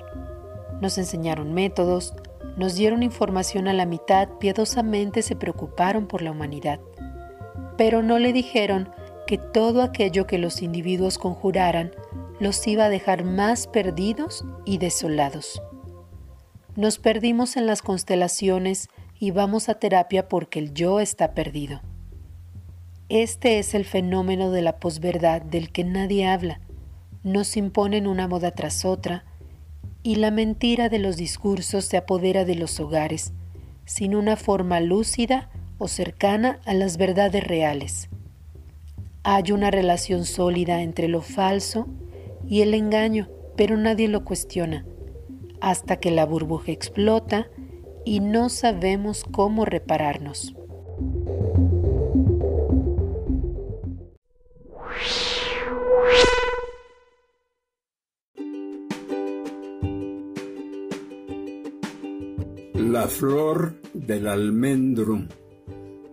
Nos 0.81 0.99
enseñaron 0.99 1.53
métodos, 1.53 2.15
nos 2.57 2.75
dieron 2.75 3.03
información 3.03 3.67
a 3.67 3.73
la 3.73 3.87
mitad, 3.87 4.29
piadosamente 4.39 5.23
se 5.23 5.37
preocuparon 5.37 6.07
por 6.07 6.23
la 6.23 6.31
humanidad, 6.31 6.81
pero 7.77 8.03
no 8.03 8.19
le 8.19 8.33
dijeron 8.33 8.91
que 9.27 9.39
todo 9.39 9.83
aquello 9.83 10.27
que 10.27 10.39
los 10.39 10.63
individuos 10.63 11.19
conjuraran 11.19 11.93
los 12.39 12.67
iba 12.67 12.85
a 12.85 12.89
dejar 12.89 13.25
más 13.25 13.67
perdidos 13.67 14.45
y 14.65 14.79
desolados. 14.79 15.63
Nos 16.77 16.99
perdimos 16.99 17.57
en 17.57 17.67
las 17.67 17.83
constelaciones 17.83 18.89
y 19.19 19.31
vamos 19.31 19.69
a 19.69 19.75
terapia 19.75 20.29
porque 20.29 20.59
el 20.59 20.75
yo 20.75 21.01
está 21.01 21.33
perdido. 21.33 21.81
Este 23.09 23.61
es 23.61 23.75
el 23.75 23.85
fenómeno 23.85 24.51
de 24.51 24.63
la 24.63 24.81
posverdad 24.81 25.41
del 25.41 25.71
que 25.71 25.85
nadie 25.85 26.27
habla. 26.27 26.61
Nos 27.23 27.57
imponen 27.57 28.09
una 28.09 28.27
moda 28.27 28.51
tras 28.51 28.85
otra 28.85 29.25
y 30.03 30.17
la 30.17 30.33
mentira 30.33 30.89
de 30.89 30.99
los 30.99 31.17
discursos 31.17 31.85
se 31.85 31.99
apodera 31.99 32.45
de 32.45 32.57
los 32.57 32.81
hogares, 32.81 33.33
sin 33.85 34.17
una 34.17 34.35
forma 34.35 34.81
lúcida 34.81 35.51
o 35.79 35.87
cercana 35.87 36.59
a 36.65 36.75
las 36.75 36.97
verdades 36.97 37.47
reales. 37.47 38.09
Hay 39.23 39.53
una 39.53 39.71
relación 39.71 40.25
sólida 40.25 40.83
entre 40.83 41.07
lo 41.07 41.23
falso 41.23 41.87
y 42.49 42.63
el 42.63 42.75
engaño, 42.75 43.29
pero 43.57 43.77
nadie 43.77 44.09
lo 44.09 44.25
cuestiona, 44.25 44.85
hasta 45.61 46.01
que 46.01 46.11
la 46.11 46.27
burbuja 46.27 46.73
explota 46.73 47.47
y 48.05 48.19
no 48.19 48.49
sabemos 48.49 49.23
cómo 49.23 49.65
repararnos. 49.65 50.57
La 62.97 63.09
flor 63.09 63.75
del 63.93 64.27
almendro 64.27 65.23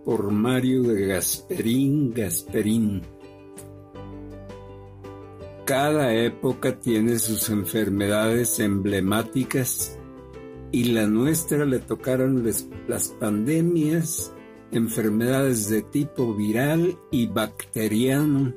por 0.04 0.30
Mario 0.30 0.82
de 0.82 1.06
Gasperín 1.06 2.12
Gasperín. 2.12 3.00
Cada 5.64 6.12
época 6.12 6.78
tiene 6.78 7.18
sus 7.18 7.48
enfermedades 7.48 8.60
emblemáticas 8.60 9.98
y 10.72 10.92
la 10.92 11.06
nuestra 11.06 11.64
le 11.64 11.78
tocaron 11.78 12.44
las 12.86 13.08
pandemias, 13.18 14.34
enfermedades 14.70 15.70
de 15.70 15.80
tipo 15.80 16.34
viral 16.34 16.98
y 17.10 17.28
bacteriano. 17.28 18.52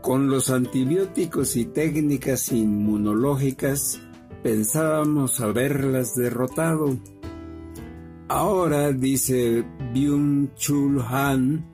Con 0.00 0.30
los 0.30 0.48
antibióticos 0.48 1.54
y 1.54 1.66
técnicas 1.66 2.50
inmunológicas 2.50 4.00
pensábamos 4.42 5.40
haberlas 5.40 6.14
derrotado. 6.14 6.96
Ahora, 8.28 8.92
dice 8.92 9.64
Byung-Chul 9.92 11.04
Han, 11.08 11.64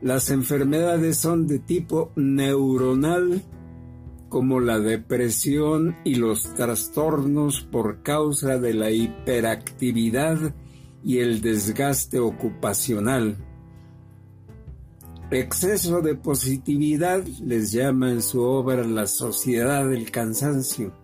las 0.00 0.30
enfermedades 0.30 1.18
son 1.18 1.46
de 1.46 1.58
tipo 1.58 2.12
neuronal, 2.16 3.42
como 4.28 4.60
la 4.60 4.78
depresión 4.78 5.96
y 6.04 6.14
los 6.14 6.54
trastornos 6.54 7.60
por 7.60 8.02
causa 8.02 8.58
de 8.58 8.74
la 8.74 8.90
hiperactividad 8.90 10.54
y 11.04 11.18
el 11.18 11.40
desgaste 11.40 12.18
ocupacional. 12.18 13.36
Exceso 15.30 16.00
de 16.00 16.14
positividad 16.14 17.24
les 17.44 17.72
llama 17.72 18.10
en 18.10 18.22
su 18.22 18.42
obra 18.42 18.84
la 18.84 19.06
sociedad 19.06 19.88
del 19.88 20.10
cansancio. 20.10 21.01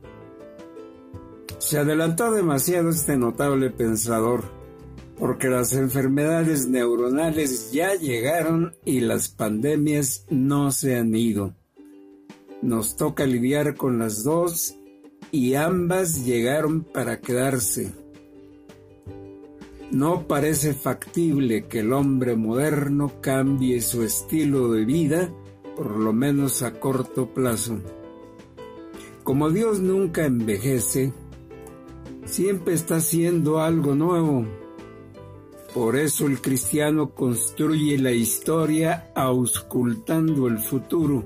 Se 1.68 1.76
adelantó 1.76 2.30
demasiado 2.30 2.88
este 2.88 3.18
notable 3.18 3.68
pensador 3.68 4.42
porque 5.18 5.48
las 5.48 5.74
enfermedades 5.74 6.66
neuronales 6.66 7.72
ya 7.72 7.94
llegaron 7.94 8.74
y 8.86 9.00
las 9.00 9.28
pandemias 9.28 10.24
no 10.30 10.70
se 10.70 10.96
han 10.96 11.14
ido. 11.14 11.54
Nos 12.62 12.96
toca 12.96 13.26
lidiar 13.26 13.74
con 13.74 13.98
las 13.98 14.24
dos 14.24 14.76
y 15.30 15.56
ambas 15.56 16.24
llegaron 16.24 16.84
para 16.84 17.20
quedarse. 17.20 17.92
No 19.90 20.26
parece 20.26 20.72
factible 20.72 21.66
que 21.66 21.80
el 21.80 21.92
hombre 21.92 22.34
moderno 22.34 23.12
cambie 23.20 23.82
su 23.82 24.02
estilo 24.04 24.72
de 24.72 24.86
vida, 24.86 25.30
por 25.76 25.98
lo 25.98 26.14
menos 26.14 26.62
a 26.62 26.80
corto 26.80 27.34
plazo. 27.34 27.78
Como 29.22 29.50
Dios 29.50 29.80
nunca 29.80 30.24
envejece, 30.24 31.12
siempre 32.28 32.74
está 32.74 32.96
haciendo 32.96 33.60
algo 33.60 33.94
nuevo 33.94 34.46
por 35.74 35.96
eso 35.96 36.26
el 36.26 36.40
cristiano 36.40 37.14
construye 37.14 37.98
la 37.98 38.10
historia 38.10 39.12
auscultando 39.14 40.48
el 40.48 40.58
futuro. 40.58 41.24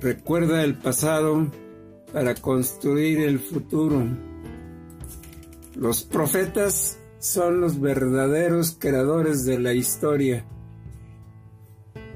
Recuerda 0.00 0.64
el 0.64 0.78
pasado 0.78 1.46
para 2.12 2.34
construir 2.34 3.20
el 3.20 3.38
futuro. 3.38 4.04
Los 5.76 6.02
profetas 6.02 6.98
son 7.18 7.60
los 7.60 7.78
verdaderos 7.78 8.74
creadores 8.78 9.44
de 9.44 9.58
la 9.58 9.74
historia. 9.74 10.44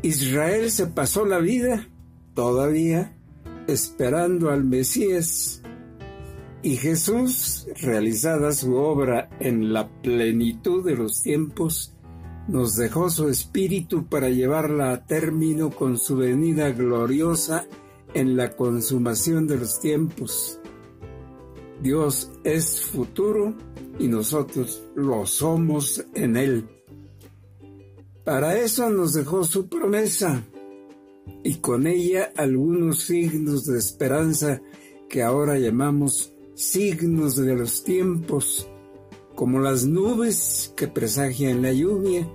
Israel 0.03 0.71
se 0.71 0.87
pasó 0.87 1.27
la 1.27 1.39
vida 1.39 1.87
todavía 2.35 3.17
esperando 3.67 4.51
al 4.51 4.65
Mesías 4.65 5.63
y 6.67 6.79
Jesús, 6.79 7.69
realizada 7.81 8.51
su 8.51 8.75
obra 8.75 9.31
en 9.39 9.73
la 9.73 9.89
plenitud 10.03 10.85
de 10.85 10.97
los 10.97 11.23
tiempos, 11.23 11.95
nos 12.49 12.75
dejó 12.75 13.09
su 13.09 13.29
espíritu 13.29 14.09
para 14.09 14.31
llevarla 14.31 14.91
a 14.91 15.07
término 15.07 15.71
con 15.71 15.97
su 15.97 16.17
venida 16.17 16.73
gloriosa 16.73 17.69
en 18.15 18.37
la 18.37 18.57
consumación 18.57 19.47
de 19.47 19.59
los 19.59 19.79
tiempos. 19.79 20.59
Dios 21.81 22.33
es 22.43 22.81
futuro 22.81 23.55
y 24.01 24.09
nosotros 24.09 24.83
lo 24.97 25.25
somos 25.25 26.05
en 26.15 26.37
Él. 26.37 26.69
Para 28.25 28.59
eso 28.59 28.91
nos 28.91 29.13
dejó 29.13 29.45
su 29.45 29.69
promesa 29.69 30.43
y 31.45 31.59
con 31.59 31.87
ella 31.87 32.33
algunos 32.37 33.05
signos 33.05 33.67
de 33.67 33.79
esperanza 33.79 34.61
que 35.09 35.23
ahora 35.23 35.61
llamamos 35.61 36.33
signos 36.57 37.37
de 37.37 37.55
los 37.55 37.85
tiempos, 37.85 38.67
como 39.35 39.61
las 39.61 39.85
nubes 39.85 40.73
que 40.75 40.89
presagian 40.89 41.61
la 41.61 41.71
lluvia, 41.71 42.27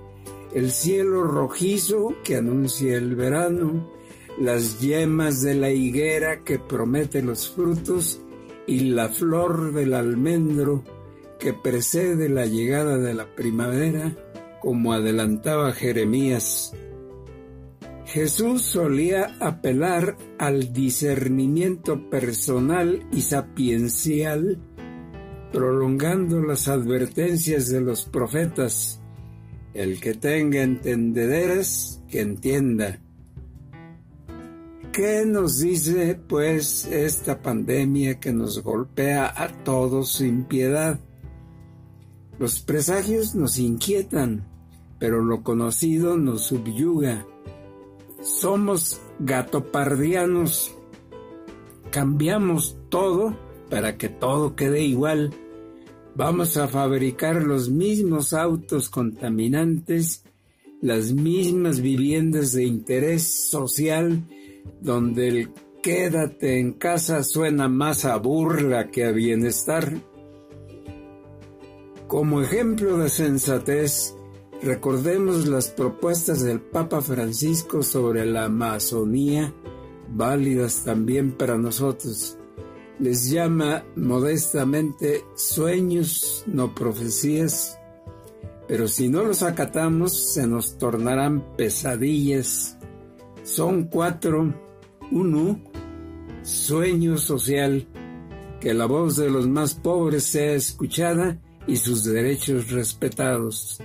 el 0.54 0.70
cielo 0.70 1.24
rojizo 1.24 2.14
que 2.22 2.36
anuncia 2.36 2.96
el 2.96 3.16
verano, 3.16 3.90
las 4.38 4.80
yemas 4.80 5.42
de 5.42 5.56
la 5.56 5.70
higuera 5.70 6.44
que 6.44 6.60
promete 6.60 7.20
los 7.20 7.48
frutos 7.48 8.20
y 8.68 8.90
la 8.90 9.08
flor 9.08 9.72
del 9.72 9.92
almendro 9.92 10.84
que 11.40 11.52
precede 11.52 12.28
la 12.28 12.46
llegada 12.46 12.98
de 12.98 13.14
la 13.14 13.34
primavera, 13.34 14.16
como 14.60 14.92
adelantaba 14.92 15.72
Jeremías 15.72 16.72
Jesús 18.12 18.60
solía 18.60 19.34
apelar 19.40 20.18
al 20.38 20.74
discernimiento 20.74 22.10
personal 22.10 23.06
y 23.10 23.22
sapiencial, 23.22 24.58
prolongando 25.50 26.42
las 26.42 26.68
advertencias 26.68 27.70
de 27.70 27.80
los 27.80 28.04
profetas. 28.04 29.00
El 29.72 29.98
que 29.98 30.12
tenga 30.12 30.62
entendederas, 30.62 32.02
que 32.10 32.20
entienda. 32.20 33.00
¿Qué 34.92 35.24
nos 35.24 35.60
dice 35.60 36.20
pues 36.28 36.84
esta 36.84 37.40
pandemia 37.40 38.20
que 38.20 38.34
nos 38.34 38.62
golpea 38.62 39.32
a 39.34 39.48
todos 39.64 40.12
sin 40.12 40.44
piedad? 40.44 41.00
Los 42.38 42.60
presagios 42.60 43.34
nos 43.34 43.58
inquietan, 43.58 44.46
pero 44.98 45.24
lo 45.24 45.42
conocido 45.42 46.18
nos 46.18 46.42
subyuga. 46.42 47.26
Somos 48.22 49.00
gatopardianos. 49.18 50.72
Cambiamos 51.90 52.78
todo 52.88 53.36
para 53.68 53.98
que 53.98 54.08
todo 54.08 54.54
quede 54.54 54.82
igual. 54.82 55.34
Vamos 56.14 56.56
a 56.56 56.68
fabricar 56.68 57.42
los 57.42 57.68
mismos 57.68 58.32
autos 58.32 58.88
contaminantes, 58.88 60.24
las 60.80 61.12
mismas 61.12 61.80
viviendas 61.80 62.52
de 62.52 62.64
interés 62.64 63.50
social, 63.50 64.22
donde 64.80 65.28
el 65.28 65.50
quédate 65.82 66.60
en 66.60 66.74
casa 66.74 67.24
suena 67.24 67.68
más 67.68 68.04
a 68.04 68.16
burla 68.18 68.90
que 68.90 69.04
a 69.04 69.10
bienestar. 69.10 69.94
Como 72.06 72.40
ejemplo 72.40 72.98
de 72.98 73.08
sensatez, 73.08 74.14
recordemos 74.62 75.46
las 75.46 75.68
propuestas 75.68 76.42
del 76.42 76.60
Papa 76.60 77.00
Francisco 77.00 77.82
sobre 77.82 78.24
la 78.26 78.44
Amazonía, 78.44 79.52
válidas 80.08 80.84
también 80.84 81.32
para 81.32 81.58
nosotros. 81.58 82.38
Les 82.98 83.30
llama 83.30 83.84
modestamente 83.96 85.24
sueños, 85.34 86.44
no 86.46 86.74
profecías, 86.74 87.78
pero 88.68 88.86
si 88.88 89.08
no 89.08 89.24
los 89.24 89.42
acatamos 89.42 90.12
se 90.34 90.46
nos 90.46 90.78
tornarán 90.78 91.56
pesadillas 91.56 92.78
son 93.42 93.84
cuatro. 93.84 94.54
Uno, 95.10 95.60
sueño 96.42 97.18
social, 97.18 97.86
que 98.60 98.72
la 98.72 98.86
voz 98.86 99.16
de 99.16 99.30
los 99.30 99.46
más 99.46 99.74
pobres 99.74 100.24
sea 100.24 100.52
escuchada 100.52 101.38
y 101.66 101.76
sus 101.76 102.04
derechos 102.04 102.70
respetados. 102.70 103.78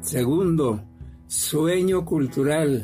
Segundo, 0.00 0.82
sueño 1.26 2.06
cultural, 2.06 2.82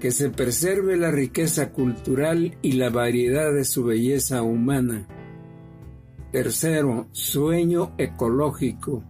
que 0.00 0.10
se 0.10 0.30
preserve 0.30 0.96
la 0.96 1.10
riqueza 1.10 1.70
cultural 1.70 2.56
y 2.62 2.72
la 2.72 2.88
variedad 2.88 3.52
de 3.52 3.64
su 3.64 3.84
belleza 3.84 4.42
humana. 4.42 5.06
Tercero, 6.32 7.08
sueño 7.12 7.92
ecológico, 7.98 9.04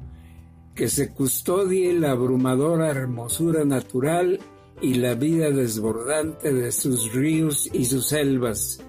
que 0.75 0.89
se 0.89 1.11
custodie 1.15 1.93
la 1.93 2.11
abrumadora 2.11 2.91
hermosura 2.91 3.65
natural 3.65 4.41
y 4.83 4.95
la 4.95 5.15
vida 5.15 5.51
desbordante 5.51 6.53
de 6.53 6.73
sus 6.73 7.13
ríos 7.13 7.71
y 7.73 7.85
sus 7.85 8.09
selvas. 8.09 8.83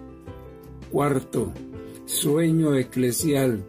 Cuarto, 0.89 1.53
sueño 2.05 2.75
eclesial, 2.75 3.63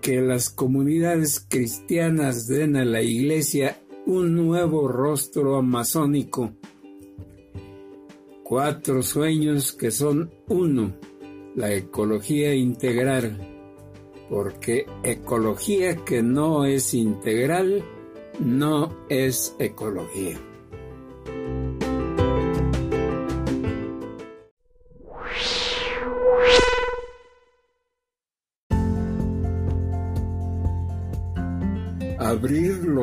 que 0.00 0.20
las 0.20 0.50
comunidades 0.50 1.44
cristianas 1.48 2.46
den 2.46 2.76
a 2.76 2.84
la 2.84 3.02
Iglesia 3.02 3.80
un 4.08 4.34
nuevo 4.34 4.88
rostro 4.88 5.56
amazónico. 5.56 6.54
Cuatro 8.42 9.02
sueños 9.02 9.74
que 9.74 9.90
son 9.90 10.32
uno, 10.48 10.94
la 11.54 11.74
ecología 11.74 12.54
integral, 12.54 13.38
porque 14.30 14.86
ecología 15.02 15.94
que 16.06 16.22
no 16.22 16.64
es 16.64 16.94
integral 16.94 17.84
no 18.40 18.96
es 19.10 19.54
ecología. 19.58 20.40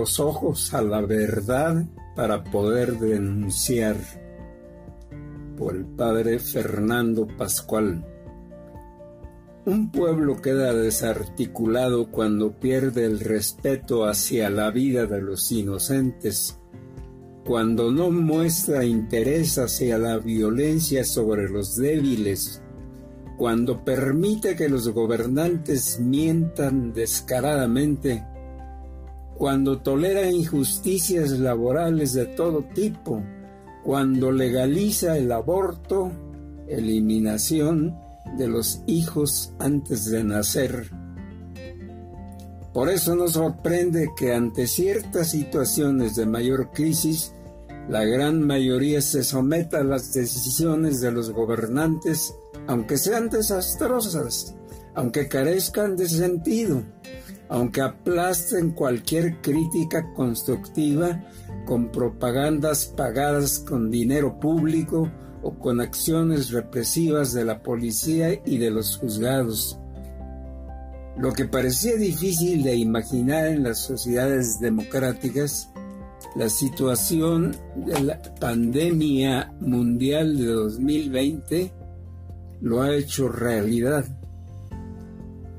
Los 0.06 0.20
ojos 0.20 0.72
a 0.76 0.84
la 0.84 1.02
verdad 1.02 1.84
para 2.16 2.44
poder 2.44 3.00
denunciar. 3.00 3.98
Por 5.58 5.76
el 5.76 5.84
padre 5.84 6.38
Fernando 6.38 7.26
Pascual. 7.26 8.06
Un 9.66 9.92
pueblo 9.92 10.44
queda 10.44 10.76
desarticulado 10.76 12.12
cuando 12.12 12.52
pierde 12.52 13.06
el 13.06 13.20
respeto 13.20 14.06
hacia 14.06 14.52
la 14.52 14.70
vida 14.70 15.08
de 15.08 15.24
los 15.24 15.52
inocentes, 15.52 16.60
cuando 17.44 17.90
no 17.92 18.12
muestra 18.12 18.86
interés 18.86 19.58
hacia 19.58 19.98
la 19.98 20.20
violencia 20.20 21.04
sobre 21.04 21.50
los 21.50 21.78
débiles, 21.78 22.62
cuando 23.40 23.84
permite 23.84 24.56
que 24.56 24.70
los 24.70 24.88
gobernantes 24.90 26.00
mientan 26.00 26.94
descaradamente 26.94 28.24
cuando 29.38 29.80
tolera 29.80 30.30
injusticias 30.30 31.32
laborales 31.32 32.14
de 32.14 32.26
todo 32.26 32.64
tipo, 32.74 33.22
cuando 33.84 34.32
legaliza 34.32 35.18
el 35.18 35.32
aborto, 35.32 36.12
eliminación 36.68 37.96
de 38.38 38.48
los 38.48 38.82
hijos 38.88 39.54
antes 39.60 40.06
de 40.06 40.24
nacer. 40.24 40.90
Por 42.74 42.90
eso 42.90 43.16
nos 43.16 43.34
sorprende 43.34 44.10
que 44.18 44.34
ante 44.34 44.68
ciertas 44.68 45.32
situaciones 45.32 46.16
de 46.16 46.26
mayor 46.26 46.72
crisis, 46.72 47.34
la 47.88 48.04
gran 48.04 48.42
mayoría 48.42 49.02
se 49.02 49.24
someta 49.24 49.80
a 49.80 49.84
las 49.84 50.14
decisiones 50.14 51.00
de 51.00 51.12
los 51.12 51.32
gobernantes, 51.32 52.34
aunque 52.68 52.98
sean 52.98 53.30
desastrosas, 53.30 54.56
aunque 54.94 55.28
carezcan 55.28 55.96
de 55.96 56.10
sentido, 56.10 56.84
aunque 57.50 57.82
aplasten 57.82 58.72
cualquier 58.72 59.42
crítica 59.42 60.14
constructiva 60.14 61.24
con 61.66 61.92
propagandas 61.92 62.88
pagadas 62.88 63.60
con 63.60 63.90
dinero 63.90 64.40
público 64.40 65.12
o 65.42 65.54
con 65.60 65.80
acciones 65.80 66.52
represivas 66.52 67.34
de 67.34 67.46
la 67.46 67.62
policía 67.62 68.42
y 68.46 68.58
de 68.58 68.72
los 68.72 68.98
juzgados. 68.98 69.80
Lo 71.18 71.32
que 71.34 71.46
parecía 71.46 71.96
difícil 71.96 72.64
de 72.64 72.76
imaginar 72.76 73.48
en 73.48 73.64
las 73.64 73.80
sociedades 73.80 74.60
democráticas, 74.60 75.70
la 76.36 76.50
situación 76.50 77.56
de 77.76 78.02
la 78.02 78.22
pandemia 78.40 79.54
mundial 79.62 80.38
de 80.38 80.46
2020 80.46 81.74
lo 82.62 82.82
ha 82.82 82.94
hecho 82.94 83.30
realidad. 83.30 84.06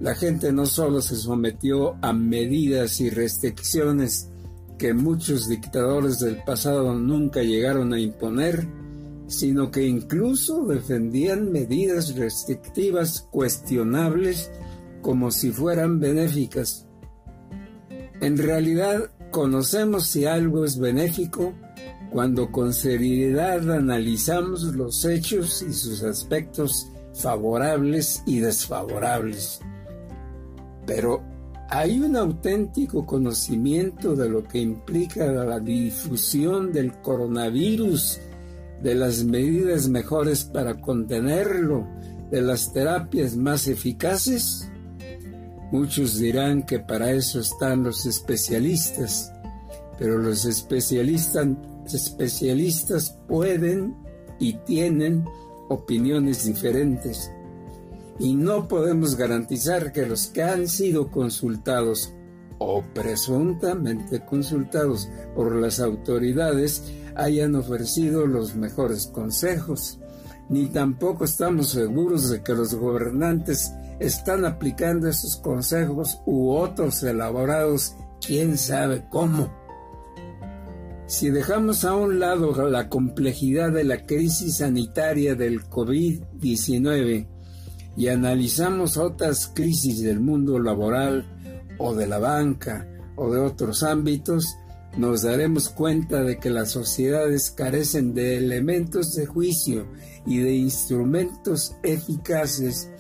La 0.01 0.15
gente 0.15 0.53
no 0.53 0.67
solo 0.67 1.01
se 1.01 1.17
sometió 1.17 1.97
a 2.03 2.13
medidas 2.13 3.01
y 3.01 3.09
restricciones 3.09 4.29
que 4.79 4.93
muchos 4.93 5.49
dictadores 5.49 6.19
del 6.19 6.43
pasado 6.45 6.95
nunca 6.95 7.43
llegaron 7.43 7.95
a 7.95 8.01
imponer, 8.01 8.69
sino 9.27 9.71
que 9.71 9.87
incluso 9.87 10.67
defendían 10.67 11.51
medidas 11.51 12.15
restrictivas 12.15 13.27
cuestionables 13.31 14.51
como 15.01 15.31
si 15.31 15.51
fueran 15.51 15.99
benéficas. 15.99 16.87
En 18.21 18.37
realidad, 18.37 19.11
conocemos 19.31 20.09
si 20.09 20.27
algo 20.27 20.67
es 20.67 20.79
benéfico 20.79 21.55
cuando 22.13 22.53
con 22.53 22.75
seriedad 22.75 23.71
analizamos 23.71 24.63
los 24.75 25.05
hechos 25.07 25.63
y 25.63 25.73
sus 25.73 26.03
aspectos 26.03 26.89
favorables 27.15 28.23
y 28.27 28.41
desfavorables 28.41 29.61
pero 30.87 31.23
hay 31.69 31.99
un 32.01 32.17
auténtico 32.17 33.05
conocimiento 33.05 34.15
de 34.15 34.29
lo 34.29 34.45
que 34.45 34.61
implica 34.61 35.27
la 35.27 35.59
difusión 35.59 36.73
del 36.73 36.93
coronavirus, 37.01 38.21
de 38.83 38.95
las 38.95 39.25
medidas 39.25 39.89
mejores 39.89 40.45
para 40.45 40.81
contenerlo, 40.81 41.85
de 42.31 42.41
las 42.41 42.73
terapias 42.73 43.37
más 43.37 43.67
eficaces? 43.67 44.69
Muchos 45.73 46.19
dirán 46.19 46.65
que 46.65 46.79
para 46.79 47.11
eso 47.11 47.41
están 47.41 47.83
los 47.83 48.07
especialistas, 48.07 49.33
pero 49.99 50.19
los 50.19 50.45
especialistas, 50.45 51.57
pueden 53.27 53.97
y 54.39 54.53
tienen 54.65 55.25
opiniones 55.69 56.45
diferentes 56.45 57.33
y 58.19 58.35
no 58.35 58.69
podemos 58.69 59.17
garantizar 59.17 59.93
que 59.93 60.07
los 60.07 60.29
que 60.29 60.43
han 60.43 60.69
sido 60.69 61.11
consultados 61.11 62.13
o 62.59 62.83
presuntamente 62.95 64.25
consultados 64.25 65.09
por 65.35 65.55
las 65.55 65.81
autoridades 65.81 66.83
hayan 67.15 67.55
ofrecido 67.55 68.27
los 68.27 68.55
mejores 68.55 69.07
consejos, 69.07 70.01
ni 70.49 70.67
tampoco 70.67 71.25
estamos 71.25 71.71
seguros 71.71 72.31
de 72.31 72.43
que 72.43 72.55
los 72.55 72.75
gobernantes 72.75 73.73
están 73.99 74.45
aplicando 74.45 75.09
esos 75.09 75.37
consejos 75.37 76.21
u 76.27 76.51
otros 76.51 77.03
elaborados 77.03 77.97
quién 78.25 78.57
sabe 78.57 79.05
cómo. 79.11 79.53
Si 81.07 81.31
dejamos 81.31 81.85
a 81.85 81.95
un 81.95 82.19
lado 82.19 82.69
la 82.69 82.89
complejidad 82.89 83.73
de 83.73 83.85
la 83.85 84.05
crisis 84.07 84.57
sanitaria 84.57 85.35
del 85.35 85.63
COVID-19 85.65 87.36
y 87.97 88.09
analizamos 88.09 88.97
otras 88.97 89.51
crisis 89.55 90.03
del 90.03 90.21
mundo 90.21 90.59
laboral 90.59 91.27
o 91.79 91.95
de 91.95 92.07
la 92.07 92.19
banca 92.19 92.89
o 93.17 93.33
de 93.33 93.41
otros 93.41 93.83
ámbitos, 93.83 94.57
nos 94.97 95.23
daremos 95.23 95.69
cuenta 95.69 96.23
de 96.23 96.39
que 96.39 96.51
las 96.51 96.71
sociedades 96.71 97.51
carecen 97.51 98.15
de 98.15 98.37
elementos 98.39 99.15
de 99.15 99.27
juicio 99.27 99.87
y 100.27 100.39
de 100.39 100.55
instrumentos 100.55 101.77
eficaces 101.83 102.91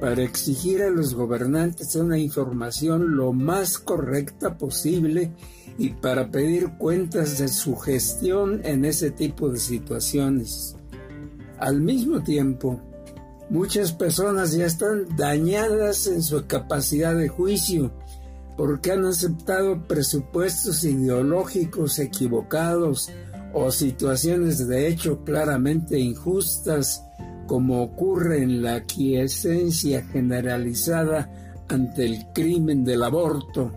para 0.00 0.22
exigir 0.22 0.82
a 0.82 0.90
los 0.90 1.14
gobernantes 1.14 1.94
una 1.94 2.18
información 2.18 3.16
lo 3.16 3.32
más 3.32 3.78
correcta 3.78 4.58
posible 4.58 5.32
y 5.78 5.90
para 5.90 6.30
pedir 6.30 6.70
cuentas 6.78 7.38
de 7.38 7.48
su 7.48 7.76
gestión 7.76 8.60
en 8.64 8.84
ese 8.84 9.10
tipo 9.10 9.48
de 9.48 9.58
situaciones. 9.58 10.76
Al 11.58 11.80
mismo 11.80 12.22
tiempo, 12.22 12.80
muchas 13.52 13.92
personas 13.92 14.52
ya 14.52 14.64
están 14.64 15.14
dañadas 15.14 16.06
en 16.06 16.22
su 16.22 16.46
capacidad 16.46 17.14
de 17.14 17.28
juicio 17.28 17.92
porque 18.56 18.92
han 18.92 19.04
aceptado 19.04 19.86
presupuestos 19.86 20.84
ideológicos 20.84 21.98
equivocados 21.98 23.10
o 23.52 23.70
situaciones 23.70 24.66
de 24.66 24.88
hecho 24.88 25.22
claramente 25.24 25.98
injustas, 25.98 27.04
como 27.46 27.82
ocurre 27.82 28.42
en 28.42 28.62
la 28.62 28.84
quiesencia 28.84 30.02
generalizada 30.06 31.30
ante 31.68 32.06
el 32.06 32.26
crimen 32.32 32.84
del 32.84 33.02
aborto. 33.02 33.70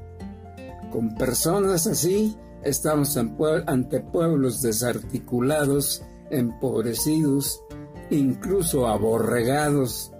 Con 0.89 1.15
personas 1.15 1.85
así, 1.85 2.37
estamos 2.63 3.17
ante 3.17 3.99
pueblos 3.99 4.61
desarticulados, 4.61 6.01
empobrecidos, 6.29 7.61
incluso 8.09 8.87
aborregados, 8.87 10.11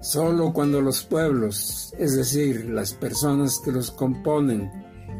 Solo 0.00 0.52
cuando 0.52 0.80
los 0.80 1.02
pueblos, 1.02 1.92
es 1.98 2.14
decir, 2.14 2.70
las 2.70 2.92
personas 2.92 3.58
que 3.58 3.72
los 3.72 3.90
componen, 3.90 4.70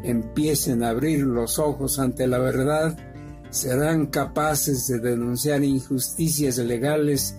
empiecen 0.03 0.83
a 0.83 0.89
abrir 0.89 1.25
los 1.25 1.59
ojos 1.59 1.99
ante 1.99 2.27
la 2.27 2.37
verdad, 2.37 2.97
serán 3.49 4.07
capaces 4.07 4.87
de 4.87 4.99
denunciar 4.99 5.65
injusticias 5.65 6.59
legales 6.59 7.35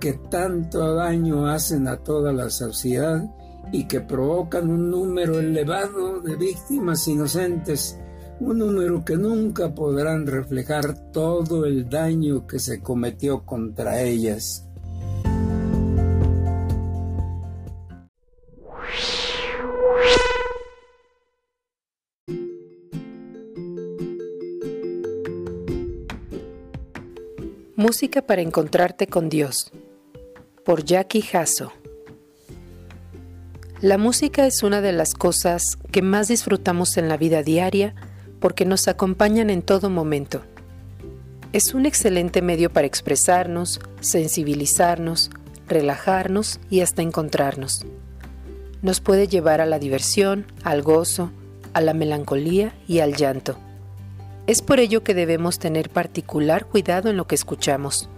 que 0.00 0.12
tanto 0.12 0.94
daño 0.94 1.46
hacen 1.46 1.88
a 1.88 1.96
toda 1.96 2.30
la 2.30 2.50
sociedad 2.50 3.24
y 3.72 3.88
que 3.88 4.02
provocan 4.02 4.68
un 4.68 4.90
número 4.90 5.38
elevado 5.38 6.20
de 6.20 6.36
víctimas 6.36 7.08
inocentes, 7.08 7.98
un 8.40 8.58
número 8.58 9.04
que 9.04 9.16
nunca 9.16 9.74
podrán 9.74 10.26
reflejar 10.26 11.12
todo 11.12 11.64
el 11.64 11.88
daño 11.88 12.46
que 12.46 12.58
se 12.58 12.80
cometió 12.80 13.44
contra 13.44 14.02
ellas. 14.02 14.66
Música 27.76 28.22
para 28.22 28.42
encontrarte 28.42 29.08
con 29.08 29.28
Dios 29.28 29.72
por 30.64 30.84
Jackie 30.84 31.24
Hasso. 31.32 31.72
La 33.80 33.98
música 33.98 34.46
es 34.46 34.62
una 34.62 34.80
de 34.80 34.92
las 34.92 35.14
cosas 35.14 35.76
que 35.90 36.02
más 36.02 36.28
disfrutamos 36.28 36.96
en 36.96 37.08
la 37.08 37.16
vida 37.16 37.42
diaria 37.42 37.96
porque 38.42 38.66
nos 38.66 38.88
acompañan 38.88 39.48
en 39.48 39.62
todo 39.62 39.88
momento. 39.88 40.42
Es 41.52 41.74
un 41.74 41.86
excelente 41.86 42.42
medio 42.42 42.72
para 42.72 42.88
expresarnos, 42.88 43.80
sensibilizarnos, 44.00 45.30
relajarnos 45.68 46.58
y 46.68 46.80
hasta 46.80 47.02
encontrarnos. 47.02 47.86
Nos 48.82 49.00
puede 49.00 49.28
llevar 49.28 49.60
a 49.60 49.66
la 49.66 49.78
diversión, 49.78 50.44
al 50.64 50.82
gozo, 50.82 51.30
a 51.72 51.80
la 51.80 51.94
melancolía 51.94 52.74
y 52.88 52.98
al 52.98 53.14
llanto. 53.14 53.56
Es 54.48 54.60
por 54.60 54.80
ello 54.80 55.04
que 55.04 55.14
debemos 55.14 55.60
tener 55.60 55.88
particular 55.88 56.66
cuidado 56.66 57.10
en 57.10 57.16
lo 57.16 57.28
que 57.28 57.36
escuchamos. 57.36 58.08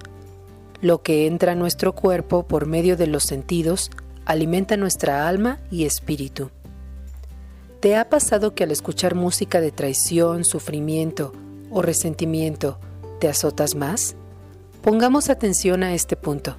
Lo 0.80 1.02
que 1.02 1.26
entra 1.26 1.52
a 1.52 1.56
nuestro 1.56 1.92
cuerpo 1.92 2.46
por 2.46 2.64
medio 2.66 2.96
de 2.96 3.08
los 3.08 3.24
sentidos 3.24 3.90
alimenta 4.24 4.78
nuestra 4.78 5.28
alma 5.28 5.58
y 5.70 5.84
espíritu. 5.84 6.50
¿Te 7.84 7.96
ha 7.96 8.08
pasado 8.08 8.54
que 8.54 8.64
al 8.64 8.70
escuchar 8.70 9.14
música 9.14 9.60
de 9.60 9.70
traición, 9.70 10.44
sufrimiento 10.44 11.34
o 11.70 11.82
resentimiento 11.82 12.78
te 13.20 13.28
azotas 13.28 13.74
más? 13.74 14.16
Pongamos 14.80 15.28
atención 15.28 15.82
a 15.82 15.92
este 15.92 16.16
punto. 16.16 16.56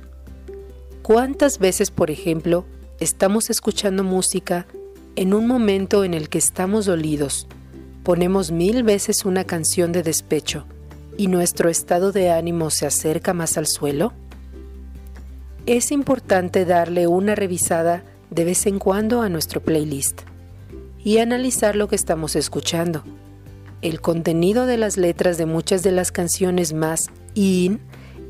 ¿Cuántas 1.02 1.58
veces, 1.58 1.90
por 1.90 2.12
ejemplo, 2.12 2.64
estamos 3.00 3.50
escuchando 3.50 4.04
música 4.04 4.68
en 5.16 5.34
un 5.34 5.48
momento 5.48 6.04
en 6.04 6.14
el 6.14 6.30
que 6.30 6.38
estamos 6.38 6.86
dolidos, 6.86 7.48
ponemos 8.04 8.52
mil 8.52 8.84
veces 8.84 9.26
una 9.26 9.46
canción 9.46 9.92
de 9.94 10.04
despecho 10.04 10.68
y 11.18 11.26
nuestro 11.26 11.70
estado 11.70 12.12
de 12.12 12.30
ánimo 12.30 12.70
se 12.70 12.86
acerca 12.86 13.34
más 13.34 13.58
al 13.58 13.66
suelo? 13.66 14.14
Es 15.66 15.92
importante 15.92 16.66
darle 16.66 17.08
una 17.08 17.34
revisada 17.34 18.04
de 18.30 18.46
vez 18.46 18.68
en 18.68 18.78
cuando 18.78 19.24
a 19.24 19.30
nuestro 19.30 19.60
playlist 19.60 20.22
y 21.06 21.20
analizar 21.20 21.76
lo 21.76 21.88
que 21.88 21.96
estamos 21.96 22.36
escuchando. 22.36 23.04
El 23.82 24.02
contenido 24.02 24.66
de 24.66 24.78
las 24.78 24.98
letras 24.98 25.38
de 25.38 25.46
muchas 25.46 25.84
de 25.84 25.92
las 25.92 26.12
canciones 26.12 26.74
más 26.74 27.12
in 27.36 27.80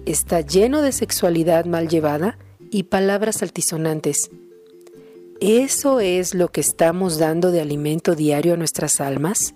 está 0.05 0.41
lleno 0.41 0.81
de 0.81 0.91
sexualidad 0.91 1.65
mal 1.65 1.87
llevada 1.87 2.37
y 2.69 2.83
palabras 2.83 3.41
altisonantes. 3.41 4.29
¿Eso 5.39 6.01
es 6.01 6.35
lo 6.35 6.49
que 6.49 6.59
estamos 6.59 7.17
dando 7.17 7.51
de 7.51 7.61
alimento 7.61 8.13
diario 8.13 8.53
a 8.53 8.57
nuestras 8.57 8.99
almas? 8.99 9.55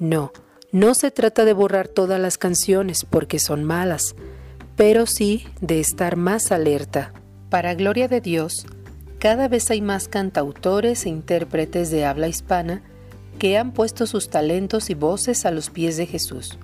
No, 0.00 0.32
no 0.72 0.94
se 0.94 1.12
trata 1.12 1.44
de 1.44 1.52
borrar 1.52 1.86
todas 1.86 2.20
las 2.20 2.38
canciones 2.38 3.06
porque 3.08 3.38
son 3.38 3.62
malas, 3.62 4.16
pero 4.74 5.06
sí 5.06 5.46
de 5.60 5.78
estar 5.78 6.16
más 6.16 6.50
alerta. 6.50 7.12
Para 7.50 7.74
gloria 7.74 8.08
de 8.08 8.20
Dios, 8.20 8.66
cada 9.22 9.46
vez 9.46 9.70
hay 9.70 9.80
más 9.80 10.08
cantautores 10.08 11.06
e 11.06 11.08
intérpretes 11.08 11.92
de 11.92 12.04
habla 12.04 12.26
hispana 12.26 12.82
que 13.38 13.56
han 13.56 13.70
puesto 13.70 14.08
sus 14.08 14.28
talentos 14.28 14.90
y 14.90 14.94
voces 14.94 15.46
a 15.46 15.52
los 15.52 15.70
pies 15.70 15.96
de 15.96 16.06
Jesús 16.06 16.58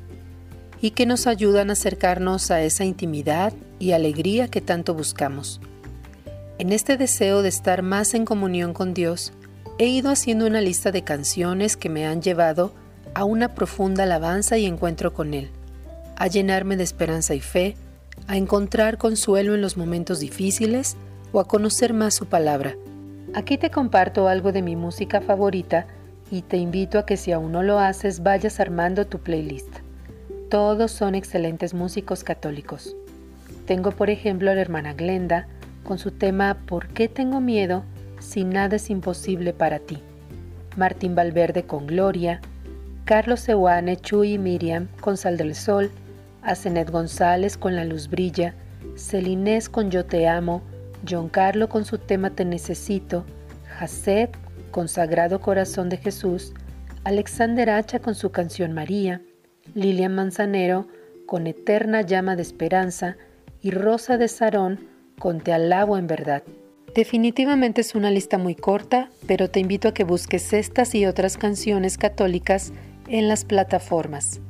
y 0.80 0.90
que 0.90 1.06
nos 1.06 1.28
ayudan 1.28 1.70
a 1.70 1.74
acercarnos 1.74 2.50
a 2.50 2.60
esa 2.60 2.84
intimidad 2.84 3.52
y 3.78 3.92
alegría 3.92 4.48
que 4.48 4.60
tanto 4.60 4.92
buscamos. 4.92 5.60
En 6.58 6.72
este 6.72 6.96
deseo 6.96 7.42
de 7.42 7.48
estar 7.48 7.82
más 7.82 8.12
en 8.14 8.24
comunión 8.24 8.72
con 8.72 8.92
Dios, 8.92 9.32
he 9.78 9.86
ido 9.86 10.10
haciendo 10.10 10.44
una 10.44 10.60
lista 10.60 10.90
de 10.90 11.04
canciones 11.04 11.76
que 11.76 11.88
me 11.88 12.08
han 12.08 12.22
llevado 12.22 12.74
a 13.14 13.22
una 13.22 13.54
profunda 13.54 14.02
alabanza 14.02 14.58
y 14.58 14.66
encuentro 14.66 15.14
con 15.14 15.32
Él, 15.32 15.52
a 16.16 16.26
llenarme 16.26 16.76
de 16.76 16.82
esperanza 16.82 17.36
y 17.36 17.40
fe, 17.40 17.76
a 18.26 18.36
encontrar 18.36 18.98
consuelo 18.98 19.54
en 19.54 19.60
los 19.60 19.76
momentos 19.76 20.18
difíciles 20.18 20.96
o 21.32 21.40
a 21.40 21.46
conocer 21.46 21.92
más 21.94 22.14
su 22.14 22.26
palabra. 22.26 22.74
Aquí 23.34 23.58
te 23.58 23.70
comparto 23.70 24.28
algo 24.28 24.52
de 24.52 24.62
mi 24.62 24.76
música 24.76 25.20
favorita 25.20 25.86
y 26.30 26.42
te 26.42 26.56
invito 26.56 26.98
a 26.98 27.06
que 27.06 27.16
si 27.16 27.32
aún 27.32 27.52
no 27.52 27.62
lo 27.62 27.78
haces 27.78 28.22
vayas 28.22 28.60
armando 28.60 29.06
tu 29.06 29.18
playlist. 29.18 29.68
Todos 30.50 30.92
son 30.92 31.14
excelentes 31.14 31.74
músicos 31.74 32.24
católicos. 32.24 32.96
Tengo 33.66 33.90
por 33.90 34.08
ejemplo 34.08 34.50
a 34.50 34.54
la 34.54 34.62
hermana 34.62 34.94
Glenda 34.94 35.46
con 35.84 35.98
su 35.98 36.10
tema 36.10 36.56
¿Por 36.66 36.88
qué 36.88 37.08
tengo 37.08 37.40
miedo 37.40 37.84
si 38.18 38.44
nada 38.44 38.76
es 38.76 38.88
imposible 38.88 39.52
para 39.52 39.78
ti? 39.78 39.98
Martín 40.76 41.14
Valverde 41.14 41.64
con 41.64 41.86
Gloria, 41.86 42.40
Carlos 43.04 43.40
Sewane, 43.40 43.96
Chuy 43.96 44.34
y 44.34 44.38
Miriam 44.38 44.88
con 45.00 45.16
Sal 45.16 45.36
del 45.36 45.54
Sol, 45.54 45.90
Asenet 46.42 46.90
González 46.90 47.56
con 47.56 47.74
La 47.74 47.84
Luz 47.84 48.08
Brilla, 48.08 48.54
Celinés 48.96 49.68
con 49.68 49.90
Yo 49.90 50.04
Te 50.04 50.28
Amo, 50.28 50.62
John 51.08 51.28
Carlo 51.28 51.68
con 51.68 51.84
su 51.84 51.98
tema 51.98 52.30
Te 52.30 52.44
Necesito, 52.44 53.24
Hasset 53.78 54.36
con 54.70 54.88
Sagrado 54.88 55.40
Corazón 55.40 55.88
de 55.88 55.96
Jesús, 55.96 56.54
Alexander 57.04 57.70
Hacha 57.70 58.00
con 58.00 58.14
su 58.14 58.30
canción 58.30 58.72
María, 58.72 59.22
Lilian 59.74 60.14
Manzanero 60.14 60.86
con 61.26 61.46
Eterna 61.46 62.02
Llama 62.02 62.36
de 62.36 62.42
Esperanza 62.42 63.16
y 63.60 63.70
Rosa 63.70 64.16
de 64.16 64.28
Sarón 64.28 64.88
con 65.18 65.40
Te 65.40 65.52
Alabo 65.52 65.98
en 65.98 66.06
Verdad. 66.06 66.42
Definitivamente 66.94 67.82
es 67.82 67.94
una 67.94 68.10
lista 68.10 68.38
muy 68.38 68.54
corta, 68.54 69.10
pero 69.26 69.50
te 69.50 69.60
invito 69.60 69.88
a 69.88 69.94
que 69.94 70.04
busques 70.04 70.52
estas 70.52 70.94
y 70.94 71.06
otras 71.06 71.36
canciones 71.36 71.98
católicas 71.98 72.72
en 73.08 73.28
las 73.28 73.44
plataformas. 73.44 74.40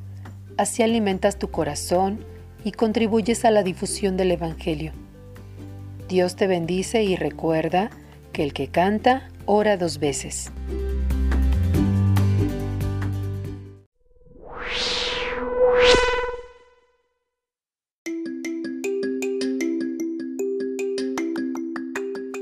Así 0.57 0.83
alimentas 0.83 1.39
tu 1.39 1.51
corazón 1.51 2.25
y 2.65 2.73
contribuyes 2.73 3.45
a 3.45 3.51
la 3.51 3.63
difusión 3.63 4.17
del 4.17 4.33
Evangelio. 4.33 4.93
Dios 6.09 6.37
te 6.37 6.47
bendice 6.47 7.03
y 7.03 7.17
recuerda 7.17 7.91
que 8.33 8.43
el 8.43 8.55
que 8.55 8.69
canta 8.69 9.29
ora 9.45 9.77
dos 9.77 9.99
veces. 9.99 10.51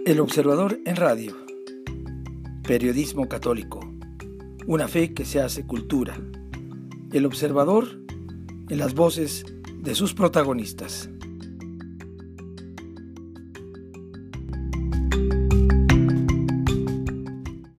El 0.05 0.21
Observador 0.21 0.79
en 0.87 0.95
Radio. 0.95 1.37
Periodismo 2.63 3.29
católico. 3.29 3.81
Una 4.69 4.87
fe 4.87 5.13
que 5.13 5.25
se 5.25 5.41
hace 5.41 5.67
cultura. 5.67 6.17
El 7.13 7.27
Observador 7.27 8.01
en 8.69 8.79
las 8.79 8.95
voces 8.95 9.45
de 9.81 9.97
sus 9.97 10.15
protagonistas. 10.15 11.11